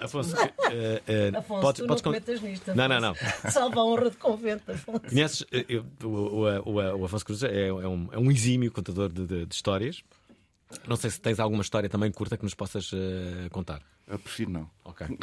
[0.00, 2.74] Afonso, eh, eh, Afonso, podes, tu podes não con- te metas nisto.
[2.74, 3.10] Não, não, não.
[3.10, 3.50] Afonso.
[3.52, 5.00] Salva a honra de convento, Afonso.
[5.08, 8.70] Conheces eh, eu- o, o, o, o Afonso Cruz é, é um, é um exímio
[8.72, 10.02] contador de, de- de histórias.
[10.86, 13.80] Não sei se tens alguma história também curta que nos possas eh, contar.
[14.08, 14.70] Eu prefiro não.
[14.84, 15.06] Ok.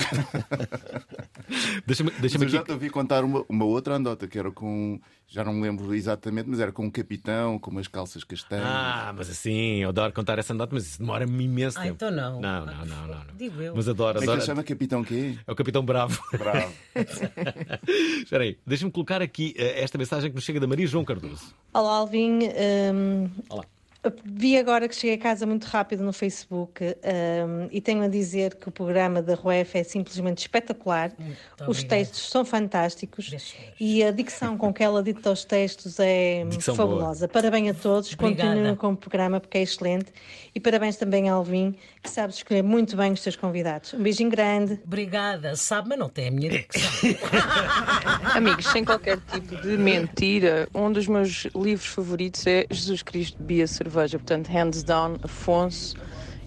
[1.86, 2.68] Deixa-me Mas deixa eu já aqui.
[2.68, 5.00] te ouvi contar uma, uma outra andota que era com.
[5.28, 8.66] Já não me lembro exatamente, mas era com um capitão, com umas calças castanhas.
[8.68, 11.96] Ah, mas assim, eu adoro contar essa anedota, mas isso demora-me imenso Ah, tempo.
[11.96, 12.42] então não.
[12.42, 13.26] Não, não, não, não.
[13.26, 13.36] não.
[13.38, 13.74] Digo eu.
[13.76, 14.40] Mas adoro, é que adoro.
[14.40, 15.38] ele chama capitão quê?
[15.48, 16.22] É o Capitão Bravo.
[16.38, 16.74] Bravo.
[18.22, 21.54] Espera aí, deixa-me colocar aqui eh, esta mensagem que nos chega da Maria João Cardoso.
[21.74, 22.40] Olá, Alvin.
[22.94, 23.64] Hum, Olá.
[24.26, 28.56] Vi agora que cheguei a casa muito rápido no Facebook hum, e tenho a dizer
[28.56, 31.14] que o programa da RUEF é simplesmente espetacular.
[31.62, 31.88] Os obrigada.
[31.88, 37.30] textos são fantásticos e a dicção com que ela dita os textos é Dicção fabulosa.
[37.30, 38.50] Parabéns a todos, Obrigada.
[38.50, 40.12] continuem com o programa porque é excelente.
[40.54, 43.94] E parabéns também ao Alvin, que sabe escolher muito bem os seus convidados.
[43.94, 44.80] Um beijinho grande.
[44.86, 45.56] Obrigada.
[45.56, 46.92] Sabe, mas não tem a minha dicção.
[48.36, 53.66] Amigos, sem qualquer tipo de mentira, um dos meus livros favoritos é Jesus Cristo Bia
[53.66, 53.93] Cerveja.
[53.94, 55.96] Portanto, hands down, Afonso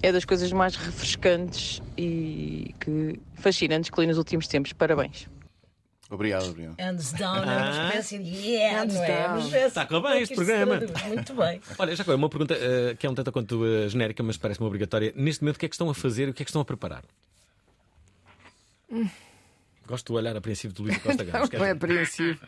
[0.02, 4.72] é das coisas mais refrescantes e que fascinantes que li nos últimos tempos.
[4.72, 5.28] Parabéns.
[6.08, 6.76] Obrigado, obrigado.
[6.78, 7.86] Hands down é uma Ah.
[7.88, 9.38] espécie de yeah, Hands não é?
[9.40, 10.80] Espécie Está de- bem este programa.
[11.08, 11.60] Muito bem.
[11.78, 14.66] Olha, já agora, uma pergunta eh, que é um tanto quanto eh, genérica, mas parece-me
[14.68, 15.12] obrigatória.
[15.16, 16.62] Neste momento, o que é que estão a fazer e o que é que estão
[16.62, 17.02] a preparar?
[18.90, 19.08] Hum.
[19.86, 21.50] Gosto do olhar apreensivo de Luís Costa Gamos.
[21.54, 22.38] Não é apreensivo.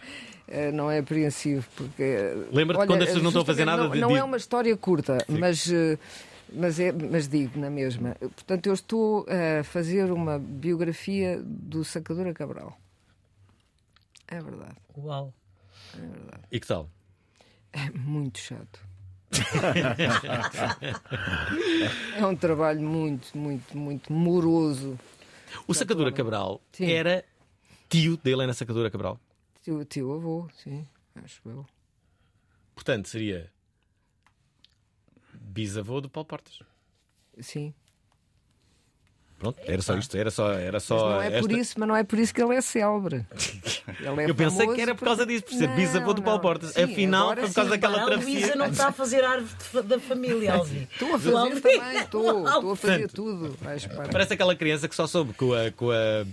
[0.51, 2.03] Eh, Não é apreensivo, porque.
[2.03, 4.25] eh, Lembra-te quando as pessoas não estão a fazer nada Não, de- não de- é
[4.25, 5.99] uma história curta, mas eh,
[6.53, 8.17] mas, é, mas digo na mesma.
[8.21, 12.79] Portanto, eu estou a fazer uma biografia do Sacadura Cabral.
[14.27, 14.77] É verdade.
[14.97, 15.33] Uau.
[15.95, 16.43] É verdade.
[16.51, 16.89] E que tal?
[17.73, 18.81] É muito chato.
[22.17, 24.99] é um trabalho muito, muito, muito moroso.
[25.67, 26.91] O Sacadura Cabral Sim.
[26.91, 27.25] era
[27.89, 29.19] tio da Helena Sacadura Cabral.
[29.69, 30.87] Tio, tio avô, sim,
[31.23, 31.67] acho eu.
[32.75, 33.53] Portanto, seria
[35.35, 36.61] bisavô do Paulo Portas.
[37.39, 37.75] Sim.
[39.39, 41.89] Pronto, era só isto, era só, era Mas só não é por esta- isso, mas
[41.89, 43.27] não é por isso que ele é célebre.
[44.01, 46.41] Ele é Eu pensei que era por causa disso, por ser Não, bisavô do Paulo.
[46.41, 46.71] Portas.
[46.73, 47.77] Sim, Afinal, foi por causa sim.
[47.77, 48.35] daquela A travessia.
[48.39, 50.89] Luísa não está a fazer árvore da família, Alvi.
[50.93, 53.57] Estou a fazer também, estou, estou a fazer Portanto, tudo.
[53.61, 53.87] Vais.
[53.87, 55.71] Parece aquela criança que só soube com a.
[55.73, 56.27] com a.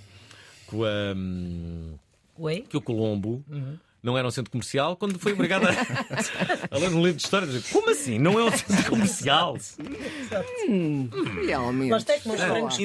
[0.68, 2.05] com a.
[2.38, 2.66] Oi?
[2.70, 3.78] que o Colombo Uhum.
[4.04, 5.70] não era um centro comercial quando foi obrigado a,
[6.72, 7.48] a ler um livro de história.
[7.48, 8.20] dizer, Como assim?
[8.20, 9.58] Não é um centro comercial?
[10.68, 11.10] Hum,
[11.46, 11.90] realmente.
[11.90, 12.78] Gosto é como os Ah, frangos.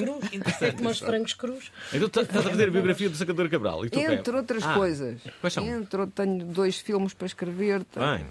[0.62, 1.72] É como os frangos crus.
[1.92, 3.84] Então tu estás a fazer a biografia do Sacador Cabral.
[3.86, 3.98] E tu?
[3.98, 5.20] Entre outras Ah, coisas.
[5.40, 5.66] Quais são?
[5.66, 7.84] Entre, tenho dois filmes para escrever.
[7.84, 8.26] tenho Bem.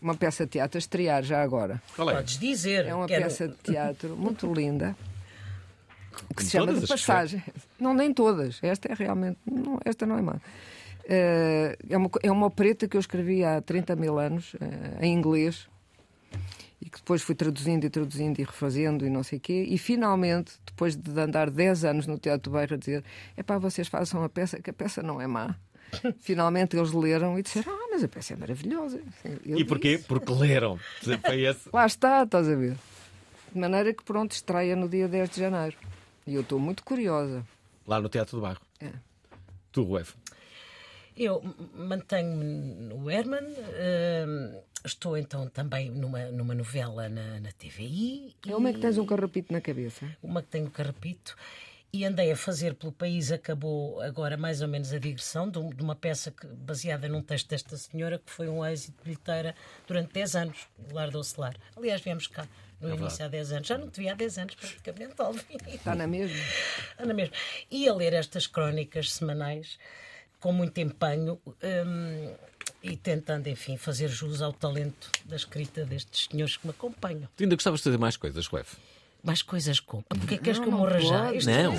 [0.00, 1.82] Uma peça de teatro a estrear já agora.
[1.96, 2.14] Qual é?
[2.16, 2.84] Podes dizer.
[2.86, 4.94] É uma Quero- peça de teatro muito linda.
[6.34, 7.42] Que se chama de passagem.
[7.78, 8.58] Não, nem todas.
[8.62, 9.38] Esta é realmente.
[9.44, 10.40] Não, esta não é má.
[11.08, 15.14] Eh, é, uma, é uma opereta que eu escrevi há 30 mil anos, eh, em
[15.14, 15.68] inglês,
[16.80, 19.66] e que depois fui traduzindo e traduzindo e refazendo e não sei o quê.
[19.68, 23.04] E finalmente, depois de andar 10 anos no Teatro do Bairro a dizer:
[23.36, 25.54] é pá, vocês façam a peça, que a peça não é má.
[26.18, 29.00] Finalmente eles leram e disseram: Ah, mas a peça é maravilhosa.
[29.44, 30.00] Eu E porquê?
[30.06, 30.78] Porque leram.
[31.72, 32.76] Lá está, estás a ver.
[33.52, 35.76] De maneira que pronto, estreia no dia 10 de janeiro.
[36.26, 37.46] E eu estou muito curiosa.
[37.86, 38.60] Lá no Teatro do Bairro.
[38.80, 38.90] É.
[39.72, 40.14] Tu, Ruef.
[41.16, 41.42] Eu
[41.74, 43.44] mantenho-me no Herman.
[43.46, 48.34] hum, estou então também numa, numa novela na, na TVI.
[48.46, 50.06] É uma que tens um carrapito na cabeça.
[50.22, 51.36] Uma que tenho carrapito.
[51.92, 55.70] E andei a fazer pelo país, acabou agora mais ou menos a digressão de, um-
[55.70, 59.54] de uma peça que- baseada num texto desta senhora que foi um êxito de bilheteira
[59.86, 61.56] durante 10 anos, o Lar do Ocelar.
[61.74, 62.46] Aliás, viemos cá
[62.80, 63.68] no É início há 10 anos.
[63.68, 65.42] Já não te vi há 10 anos, praticamente, Alvin.
[65.68, 66.36] Está na mesma?
[66.92, 67.34] Está na mesma.
[67.70, 69.78] E a ler estas crónicas semanais
[70.40, 72.34] com muito empenho hum,
[72.82, 77.28] e tentando, enfim, fazer jus ao talento da escrita destes senhores que me acompanham.
[77.36, 78.74] Tu ainda gostavas de fazer mais coisas, Ruef?
[79.24, 80.04] Mais coisas como?
[80.04, 81.24] Porque é que queres Não, que eu não morra já?
[81.24, 81.38] pode.
[81.38, 81.74] Isto- Não.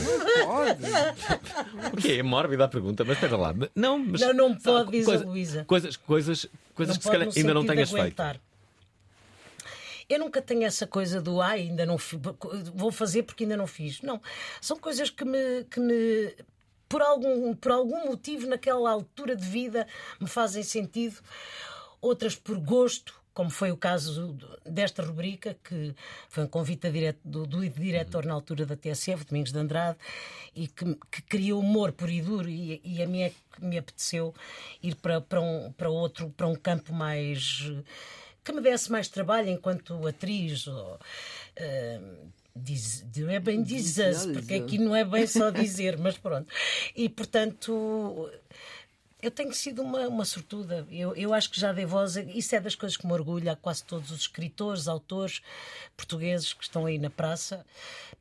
[0.46, 0.82] Pode.
[1.94, 2.14] O quê?
[2.14, 3.54] É mórbida a pergunta, mas espera lá.
[3.74, 5.64] Não, mas, Não, não pode, diz a Luísa.
[5.64, 6.46] Coisas, coisas,
[6.76, 8.22] coisas Não que se pode calhar ainda não tenhas feito.
[10.10, 11.98] Eu nunca tenho essa coisa do ai, ainda não
[12.74, 14.02] vou fazer porque ainda não fiz.
[14.02, 14.22] Não.
[14.62, 16.34] São coisas que me, que me
[16.88, 19.88] por, algum, por algum motivo, naquela altura de vida,
[20.20, 21.20] me fazem sentido.
[22.00, 25.94] Outras por gosto, como foi o caso desta rubrica, que
[26.30, 29.98] foi um convite a dire- do, do diretor na altura da TSF, Domingos de Andrade,
[30.56, 33.78] e que, que criou humor por e duro, e, e a mim é que me
[33.78, 34.34] apeteceu
[34.82, 37.72] ir para, para, um, para outro, para um campo mais.
[38.48, 40.66] Que me desse mais trabalho enquanto atriz.
[40.68, 41.00] Ou,
[41.56, 42.00] eh,
[42.56, 46.48] diz- não é bem dizer porque aqui não é bem só dizer, mas pronto.
[46.96, 48.30] E portanto.
[49.20, 50.86] Eu tenho sido uma, uma sortuda.
[50.92, 52.16] Eu, eu acho que já dei voz.
[52.18, 55.42] a- Isso é das coisas que me orgulha a quase todos os escritores, autores
[55.96, 57.66] portugueses que estão aí na praça,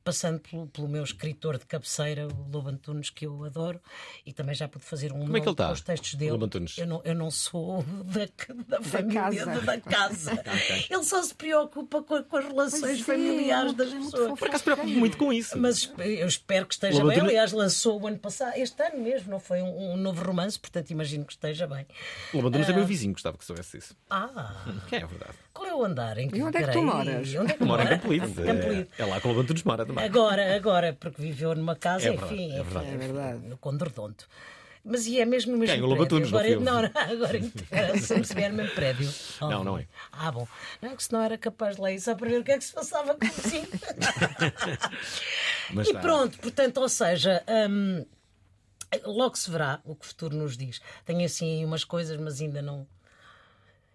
[0.02, 3.78] passando pelo, pelo meu escritor de cabeceira, o Lobo Antunes, que eu adoro,
[4.24, 6.30] e também já pude fazer um Como é que ele está, os textos dele.
[6.30, 6.78] Lobo Antunes?
[6.78, 8.26] Eu não, eu não sou da,
[8.78, 9.60] da família, casa.
[9.60, 10.32] da casa.
[10.46, 10.86] Ok.
[10.88, 14.38] Ele só se preocupa com, com as relações Pois é, familiares das é pessoas.
[14.38, 15.58] Por acaso preocupo muito com isso.
[15.58, 17.16] Mas eu espero que esteja Lobo bem.
[17.18, 20.58] Antunes- Aliás, lançou o ano passado, este ano mesmo, não foi um, um novo romance,
[20.58, 21.86] portanto imagino que esteja bem.
[22.32, 22.74] O é Ah.
[22.74, 23.96] meu vizinho, gostava que soubesse isso.
[24.10, 25.32] Ah, Que é verdade.
[25.52, 27.34] qual é o andar em que E onde é que tu moras?
[27.34, 27.98] Onde é que Mora em mora?
[27.98, 28.88] Campolide.
[28.98, 30.04] É, é lá que o Antunes mora também.
[30.04, 32.94] Agora, agora, porque viveu numa casa, É verdade, enfim, é enfim, verdade.
[32.94, 33.38] É verdade.
[33.48, 34.16] no Conde Redondo.
[34.88, 36.06] Mas e é mesmo no mesmo Quem?
[36.06, 36.28] Prédio.
[36.28, 39.12] Agora, não, não, agora interessa-me se vier no mesmo prédio.
[39.40, 39.86] Não, não é.
[40.12, 40.46] Ah, bom.
[40.80, 42.64] Não, que senão era capaz de lá ir só para ver o que é que
[42.64, 43.66] se passava com o vizinho.
[45.84, 46.00] E tá.
[46.00, 48.04] pronto, portanto, ou seja, hum,
[49.04, 50.80] logo se verá o que o futuro nos diz.
[51.04, 52.86] Tenho assim umas coisas, mas ainda não.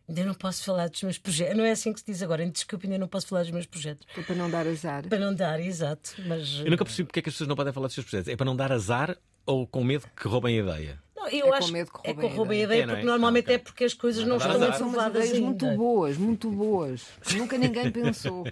[0.09, 1.55] Ainda não posso falar dos meus projetos.
[1.55, 2.45] Não é assim que se diz agora.
[2.45, 4.05] Desculpe, ainda não posso falar dos meus projetos.
[4.13, 5.07] Foi para não dar azar.
[5.07, 6.15] Para não dar, exato.
[6.27, 8.27] Mas Eu nunca percebi porque é que as pessoas não podem falar dos seus projetos.
[8.27, 10.99] É para não dar azar ou com medo que roubem a ideia?
[11.15, 12.79] Não, É eu com acho medo que é roubem a roubem a ideia.
[12.79, 12.95] ideia, É, é?
[12.95, 13.55] porque normalmente Ah, ok.
[13.55, 15.45] é porque as coisas não Não estão aprovadas ideias ainda.
[15.47, 17.05] muito boas, muito boas.
[17.37, 18.43] Nunca ninguém pensou.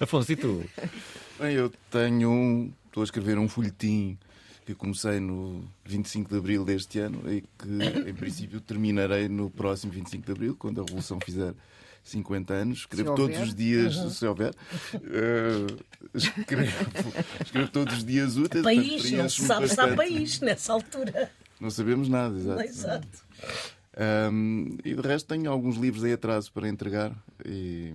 [0.00, 0.64] Afonso, e tu?
[1.40, 2.72] Bem, eu tenho um.
[2.86, 4.18] Estou a escrever um folhetim
[4.64, 9.92] que comecei no 25 de Abril deste ano e que, em princípio, terminarei no próximo
[9.92, 11.52] 25 de Abril, quando a Revolução fizer
[12.04, 12.78] 50 anos.
[12.80, 14.10] Escrevo todos os dias, Uhum.
[14.10, 14.54] se houver.
[14.94, 15.66] Eh,
[16.14, 16.72] escrevo,
[17.44, 18.62] escrevo todos os dias úteis.
[18.64, 21.30] País, portanto, não se sabe se há país nessa altura.
[21.60, 22.62] Não sabemos nada, exato.
[22.62, 23.08] Exato.
[23.96, 27.12] Ahm, e de resto tenho alguns livros em atraso para entregar.
[27.44, 27.92] E...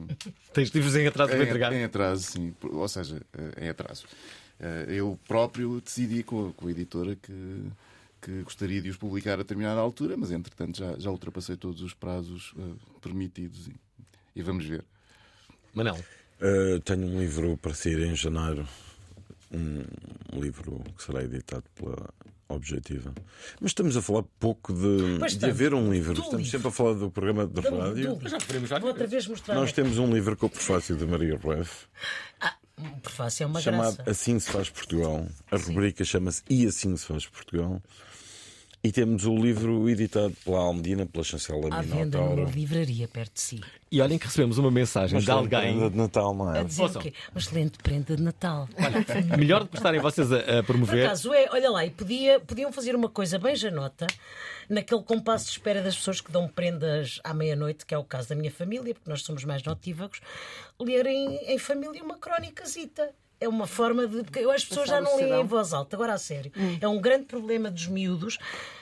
[0.54, 1.74] Tens livros em atraso para Em- entregar?
[1.74, 2.54] Em atraso, sim.
[2.62, 4.06] Ou seja, eh, em atraso.
[4.60, 7.64] Eh, Eu próprio decidi com a, com a editora que,
[8.22, 11.94] que gostaria de os publicar a determinada altura, mas entretanto já, já ultrapassei todos os
[11.94, 12.62] prazos eh,
[13.02, 13.76] permitidos e,
[14.36, 14.84] e vamos ver.
[15.74, 15.98] Manel.
[16.42, 18.68] Uh, tenho um livro para sair em janeiro.
[19.52, 19.84] Um,
[20.34, 22.10] um livro que será editado pela
[22.50, 23.14] Objetiva.
[23.60, 26.14] Mas estamos a falar pouco de, de haver um livro.
[26.14, 26.50] Estamos livro.
[26.52, 28.18] sempre a falar do programa de Do- rádio.
[28.84, 29.56] outra vez mostrar.
[29.56, 31.88] Nós temos um livro com o prefácio de Maria Rueff.
[32.44, 32.67] Um
[33.02, 34.12] prefácio é uma chamado graça.
[34.12, 35.26] Assim se faz Portugal.
[35.52, 37.82] A rubrica chama-se E assim se faz Portugal.
[38.84, 43.42] E temos o livro editado pela Almedina, pela chancela À venda numa livraria perto de
[43.42, 43.62] si.
[43.92, 45.60] E olhem que recebemos uma mensagem de alguém.
[45.60, 46.60] prenda de Natal, não é?
[46.60, 47.14] A dizer o quê?
[47.32, 48.70] Uma excelente prenda de Natal.
[49.38, 51.06] Melhor do que estarem vocês a, a Por promover.
[51.06, 54.08] acaso é, olha lá, e podia, podiam fazer uma coisa bem janota
[54.70, 58.30] naquele compasso de espera das pessoas que dão prendas à meia-noite, que é o caso
[58.30, 60.22] da minha família, porque nós somos mais notívagos,
[60.80, 63.10] lerem em família uma crónicazita.
[63.40, 64.24] É uma forma de.
[64.24, 66.52] Porque as pessoas já Passar o não leem em voz alta, agora a sério.
[66.82, 68.38] É um grande problema dos miúdos,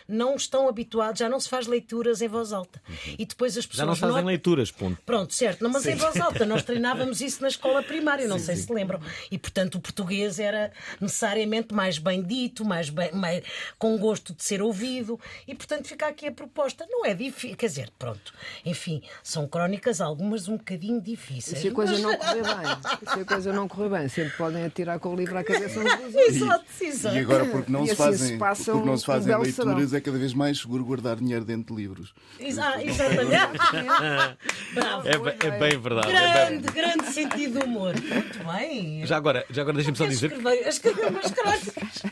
[0.08, 2.82] não estão habituados, já não se faz leituras em voz alta.
[3.18, 3.80] E depois as pessoas.
[3.80, 5.02] Já não se fazem notam- leituras, ponto.
[5.06, 5.92] Pronto, certo, não, mas Sim.
[5.92, 6.46] em voz alta.
[6.46, 8.64] Nós treinávamos isso na escola primária, não Sim, sei sim.
[8.64, 9.00] se lembram.
[9.32, 13.44] E portanto o português era necessariamente mais bem dito, mais, bem, mais
[13.78, 15.20] com gosto de ser ouvido.
[15.48, 16.86] E portanto fica aqui a proposta.
[16.90, 18.34] Não é difícil, quer dizer, pronto.
[18.66, 21.60] Enfim, são crónicas, algumas um bocadinho E difíceis.
[21.60, 24.66] se a coisa mas- não correr bem, se a coisa não correr bem, sempre podem
[24.66, 26.36] atirar com o livro à cabeça uns dos outros.
[26.36, 27.16] Exato, exato.
[27.16, 29.38] E agora, porque não, E se, assim fazem, se passa porque não um- se fazem
[29.38, 29.94] leituras.
[29.98, 32.14] É cada vez mais seguro guardar dinheiro dentro de livros.
[32.40, 33.30] Exa- exatamente.
[34.74, 35.08] Bravo.
[35.08, 36.08] É, bem- é bem verdade.
[36.12, 37.94] é bem- Grande, grande sentido de humor.
[37.94, 39.06] Muito bem.
[39.06, 40.32] Já agora, já agora deixem-me só dizer.
[40.32, 42.04] Escrevi, escrevi umas crónicas.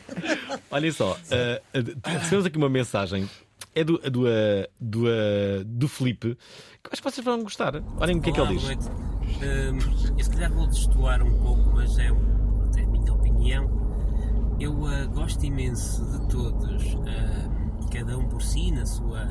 [0.70, 1.62] Olhem só, eh,
[2.04, 3.28] recebemos aqui uma mensagem.
[3.76, 5.04] É do, do, eh, do,
[5.64, 6.36] do Felipe,
[6.82, 7.74] que acho que vocês vão gostar.
[7.98, 8.62] Olhem o que é que ele diz.
[8.62, 8.88] boa noite.
[9.42, 13.84] Hum, eu se calhar vou destoar um pouco, mas é, um- é a minha opinião.
[14.60, 17.43] Eu ah, gosto imenso de todos, ah,
[17.94, 19.24] cada um por si, na sua,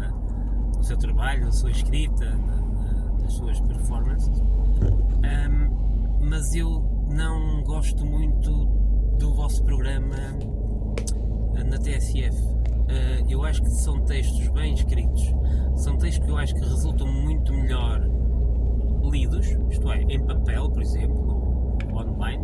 [0.77, 4.39] no seu trabalho, na sua escrita, na- na- nas suas performances.
[4.39, 8.65] Hum, mas eu não gosto muito
[9.19, 10.15] do vosso programa
[11.57, 12.35] ah, na TSF.
[12.89, 15.23] Ah, eu acho que são textos bem escritos,
[15.75, 18.01] são textos que eu acho que resultam muito melhor
[19.11, 21.52] lidos, isto é, em papel, por exemplo,
[21.95, 22.43] online,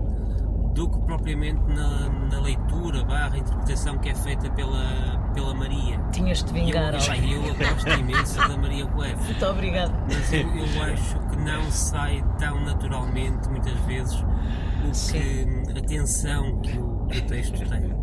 [0.73, 5.99] do que propriamente na, na leitura barra interpretação que é feita pela, pela Maria.
[6.11, 9.17] Tinhas de vingar, Eu, eu, eu gosto imenso da Maria Coelho.
[9.23, 9.93] Muito obrigado.
[10.05, 16.61] Mas eu, eu acho que não sai tão naturalmente, muitas vezes, o que a tensão
[16.61, 17.93] que o, que o texto tem.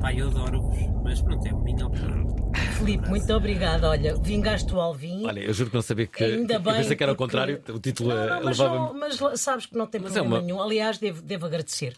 [0.00, 2.30] Pá, eu adoro-vos, mas pronto, é a minha opinião.
[2.78, 3.84] Filipe, muito obrigado.
[3.84, 5.26] Olha, vingaste o Alvin.
[5.26, 6.24] Olha, eu juro que não sabia que.
[6.24, 9.40] Ainda eu pensei que era o porque- contrário, o título Não, eh, não, mas, mas
[9.40, 10.62] sabes que não tem Mas é problema uma- nenhum.
[10.62, 11.94] Aliás, devo, devo agradecer.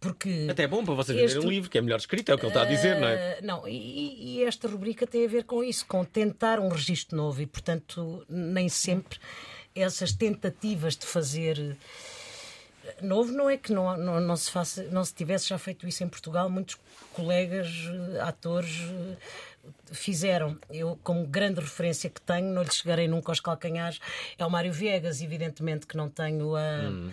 [0.00, 0.48] Porque.
[0.50, 2.38] Até é bom para vocês verem este- um livro que é melhor escrito, é o
[2.38, 3.14] que ele está a dizer, não é?
[3.14, 7.16] Eh, Não, e, e esta rubrica tem a ver com isso, com tentar um registro
[7.16, 9.18] novo e, portanto, nem sempre
[9.76, 11.76] essas tentativas de fazer eh,
[13.02, 16.02] novo não é que não, não, não se faça, não se tivesse já feito isso
[16.04, 16.78] em Portugal, muitos
[17.12, 17.68] colegas,
[18.14, 19.16] eh, atores eh,
[19.92, 20.58] fizeram.
[20.70, 24.00] Eu, como grande referência que tenho, não lhe chegarei nunca aos calcanhares,
[24.38, 27.10] é o Mário Viegas, evidentemente que não tenho a Hum.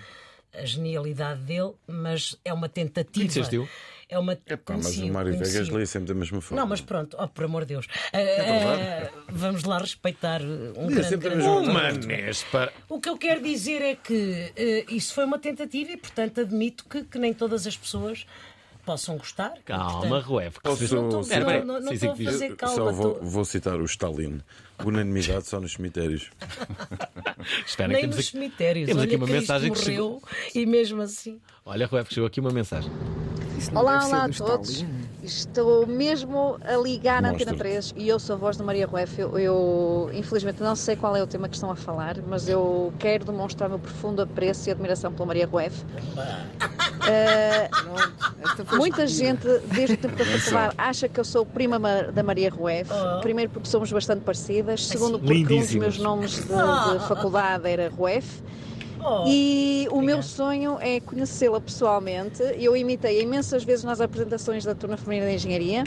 [0.54, 3.26] A genialidade dele, mas é uma tentativa.
[3.26, 3.68] Conheceste-o?
[4.12, 6.62] É uma Pá, mas conheci-o, o Mário Vegas lê sempre da mesma forma.
[6.62, 7.88] Não, mas pronto, oh, por amor de Deus.
[8.12, 8.82] verdade.
[8.82, 11.70] Eh, vamos lá respeitar um Lê grande, sempre grande.
[11.72, 12.74] Manés, para.
[12.90, 16.84] O que eu quero dizer é que eh, isso foi uma tentativa e, portanto, admito
[16.90, 18.26] que, que nem todas as pessoas
[18.82, 19.54] possam gostar.
[19.66, 20.56] Calma, Ruev.
[20.56, 21.24] que Posso, Não estou-
[22.12, 24.42] a fazer calma, Só vou, vou citar o Stalin.
[24.84, 26.30] Unanimidade só nos cemitérios.
[27.66, 28.88] Espera, nem nos aqui- cemitérios.
[28.88, 30.22] temos Olha aqui uma Cristo mensagem que morreu
[30.56, 31.40] e mesmo assim.
[31.66, 32.92] Olha, Ruev, que chegou aqui uma mensagem.
[33.76, 34.84] Olá, olá a todos.
[35.24, 37.70] Estou mesmo a ligar na Antena Mostra.
[37.70, 39.20] 3 e eu sou a voz da Maria Rueff.
[39.22, 42.92] Eu, eu, infelizmente não sei qual é o tema que estão a falar, mas eu
[42.98, 45.86] quero demonstrar o meu profundo apreço e admiração pela Maria Rueff.
[47.08, 47.70] Eh,
[48.76, 52.50] muita gente, desde o tempo da faculdade, acha que eu sou prima ma- da Maria
[52.50, 52.90] Rueff.
[53.22, 56.98] Primeiro porque somos bastante parecidas, segundo porque um dos meus nomes de, Ah.
[57.00, 58.42] de faculdade era Rueff.
[59.04, 62.42] Oh, e o meu sonho é conhecê-la pessoalmente.
[62.58, 65.84] Eu imitei imensas vezes nas apresentações da Turma Feminina de Engenharia.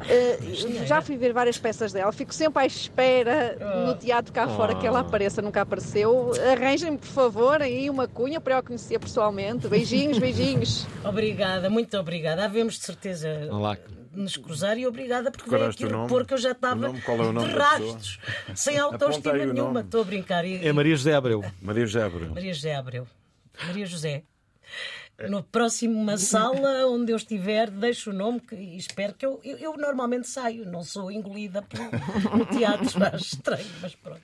[0.00, 4.74] Uh, já fui ver várias peças dela, fico sempre à espera no teatro cá fora
[4.74, 6.32] que ela apareça, nunca apareceu.
[6.52, 9.68] Arranjem-me, por favor, aí uma cunha para eu a conhecer pessoalmente.
[9.68, 10.86] Beijinhos, beijinhos.
[11.04, 12.44] Obrigada, muito obrigada.
[12.44, 13.76] Havemos de certeza Olá.
[14.12, 16.04] Nos cruzar e obrigada porque veio Decoraste aqui nome?
[16.04, 18.18] repor que eu já estava nome, é de rastros,
[18.54, 19.80] sem autoestima nenhuma.
[19.80, 20.44] Estou a brincar.
[20.44, 21.44] E- É Maria José Abreu.
[21.62, 22.30] Maria José Abreu.
[22.30, 23.06] Maria José Abreu.
[23.66, 24.22] Maria José.
[25.28, 29.40] No próximo uma sala onde eu estiver, deixo o nome que, e espero que eu,
[29.44, 31.90] eu, eu normalmente saio, não sou engolida pelo,
[32.36, 34.20] no teatro, acho estranho, mas pronto.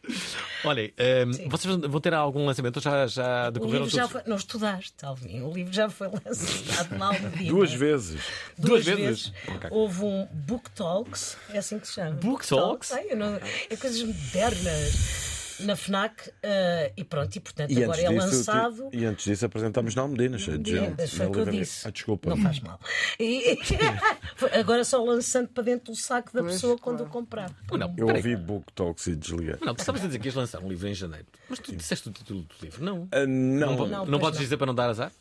[0.65, 2.81] Olhem, ehm, vocês vão ter algum lançamento?
[2.81, 4.23] Já, já decorreram já foi.
[4.27, 5.43] Não estudaste, Alvin.
[5.43, 7.51] O livro já foi lançado na Almedina.
[7.51, 8.23] Duas vezes.
[8.59, 9.29] Duas, Duas vezes.
[9.29, 9.33] vezes?
[9.57, 9.71] Ok.
[9.71, 12.13] Houve um Book Talks, é assim que se chama.
[12.13, 12.93] Book Talks?
[12.93, 13.39] É, eu não-
[13.71, 15.36] é coisas modernas.
[15.61, 18.89] Na FNAC eh, e pronto, e portanto E agora é disso, lançado.
[18.93, 21.07] e antes disso apresentámos na Almedina, cheio de gente.
[21.09, 21.87] Foi o que eu disse.
[21.89, 22.31] Ah, desculpa.
[22.31, 22.79] Não faz mal.
[23.19, 23.59] E-
[24.59, 27.51] agora só lançando para dentro do saco da pessoa quando o comprar.
[27.73, 29.57] Não, Eu ouvi Book Talks e desliguei.
[29.63, 31.27] Não, tu estavas a dizer que ias lançar um livro em janeiro.
[31.49, 33.09] Mas tu disseste o título do livro, não?
[33.13, 34.45] Ah, não, Não, não pois podes não.
[34.45, 35.13] dizer para não dar azar?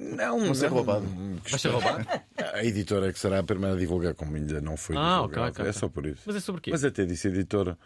[0.00, 0.76] Não, ser não.
[0.76, 1.06] roubado.
[1.50, 2.06] Vais ser roubado?
[2.54, 5.28] A editora é que será a primeira a divulgar, como ainda não foi Ah, ok,
[5.30, 5.60] divulgado.
[5.60, 6.22] ok, É só por isso.
[6.24, 6.70] Mas é sobre quê?
[6.70, 7.76] Mas até disse a editora.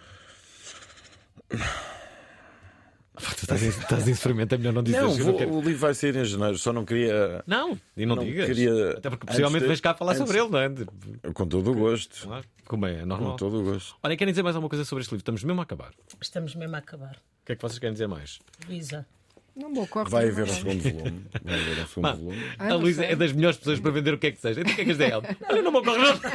[3.14, 5.00] Tu estás em, estás em sofrimento, é melhor não dizer.
[5.00, 7.44] Não, eu não vou- quero- o livro vai sair em janeiro, só não queria.
[7.46, 8.46] Não, e não, digas.
[8.46, 11.32] Queria, Até porque possivelmente vens cá falar antes- sobre ele, não é?
[11.32, 12.22] Com todo o gosto.
[12.26, 13.32] Claro, como é, é normal.
[13.32, 13.96] Com todo o gosto.
[14.02, 15.20] Olha, querem dizer mais alguma coisa sobre este livro?
[15.22, 15.92] Estamos mesmo a acabar.
[16.20, 17.16] Estamos mesmo a acabar.
[17.42, 18.38] O que é que vocês querem dizer mais?
[18.66, 19.06] Luísa.
[19.54, 21.24] Não me ocorre Vai haver um segundo volume.
[21.44, 22.42] Vai haver um segundo volume.
[22.58, 24.60] Ah, a não Luísa é das melhores pessoas para vender o que é que seja.
[24.60, 25.22] Então o que é que és dela?
[25.48, 26.20] Olha, não me ocorre nada.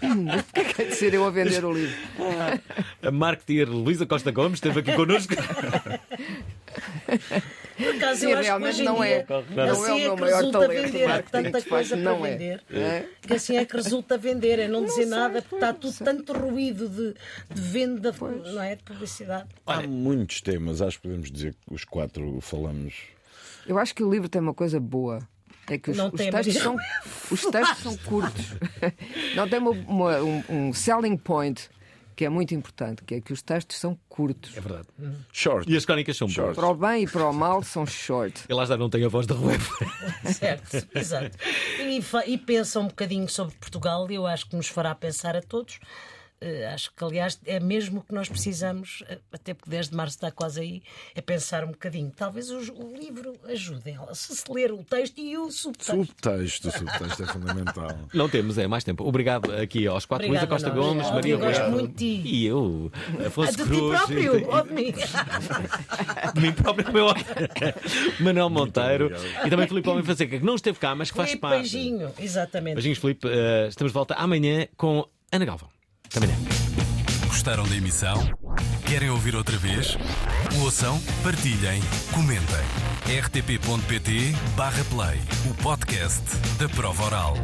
[0.00, 1.96] O que é que é de ser eu a vender o livro?
[3.02, 5.34] A marketeer Luísa Costa Gomes esteve aqui connosco.
[7.80, 9.26] Por acaso, Sim, eu acho que realmente não é.
[9.28, 11.10] Não é o assim meu que maior resulta talento, vender.
[11.10, 12.30] Há tanta coisa para é.
[12.30, 12.62] vender.
[12.70, 13.04] É.
[13.22, 14.58] Que assim é que resulta vender.
[14.58, 17.14] Eu não, dizer nada porque está tudo tanto ruído de,
[17.54, 18.14] de venda,
[18.52, 18.76] não é?
[18.76, 19.48] De publicidade.
[19.66, 22.94] Há muitos temas, acho que podemos dizer que os quatro falamos.
[23.66, 25.20] Eu acho que o livro tem uma coisa boa.
[25.68, 26.76] É que os, os textos, são,
[27.30, 28.44] os textos são curtos.
[29.36, 31.68] Não tem uma- uma- um, um selling point
[32.20, 34.54] que é muito importante, que é que os textos são curtos.
[34.54, 34.86] É verdade.
[35.32, 35.72] Short.
[35.72, 36.54] E as crónicas são boas.
[36.54, 38.44] Para o bem e para o mal são short.
[38.46, 39.54] Ele lá está, não tem a voz da Rua.
[40.26, 41.34] Certo, exato.
[41.78, 45.40] E, e pensa um bocadinho sobre Portugal e eu acho que nos fará pensar a
[45.40, 45.80] todos.
[46.42, 49.94] Eh, acho que, aliás, é mesmo o que nós precisamos, eh, até porque 10 de
[49.94, 50.82] março está quase aí,
[51.14, 52.10] é pensar um bocadinho.
[52.16, 55.96] Talvez o, o livro ajude se se ler o texto e o subtexto.
[55.96, 57.98] Subtexto, o subtexto é fundamental.
[58.14, 59.04] Não temos, é mais tempo.
[59.06, 60.26] Obrigado aqui aos quatro.
[60.26, 60.80] Obrigada, Luísa Costa.
[60.80, 62.22] Gomes, Oh, Maria eu gosto muito de ti.
[62.28, 62.90] E eu,
[63.26, 63.98] Afonso Ah, de ti Cruz.
[63.98, 64.92] próprio, e- ou de mim.
[66.34, 67.06] de mim próprio, meu
[68.20, 69.12] Manuel Monteiro
[69.44, 71.56] e também Filipe Homem Fonseca, que não esteve cá, mas que faz Filipe, parte.
[71.58, 72.74] beijinho, exatamente.
[72.76, 73.28] Beijinhos, Filipe.
[73.28, 75.68] Eh, estamos de volta amanhã com Ana Galvão.
[76.10, 76.36] Até amanhã.
[77.28, 78.28] Gostaram da emissão?
[78.84, 79.96] Querem ouvir outra vez?
[80.60, 81.80] Ouçam, partilhem,
[82.12, 82.44] comentem.
[83.22, 87.36] rtp.pt/play o podcast da prova oral.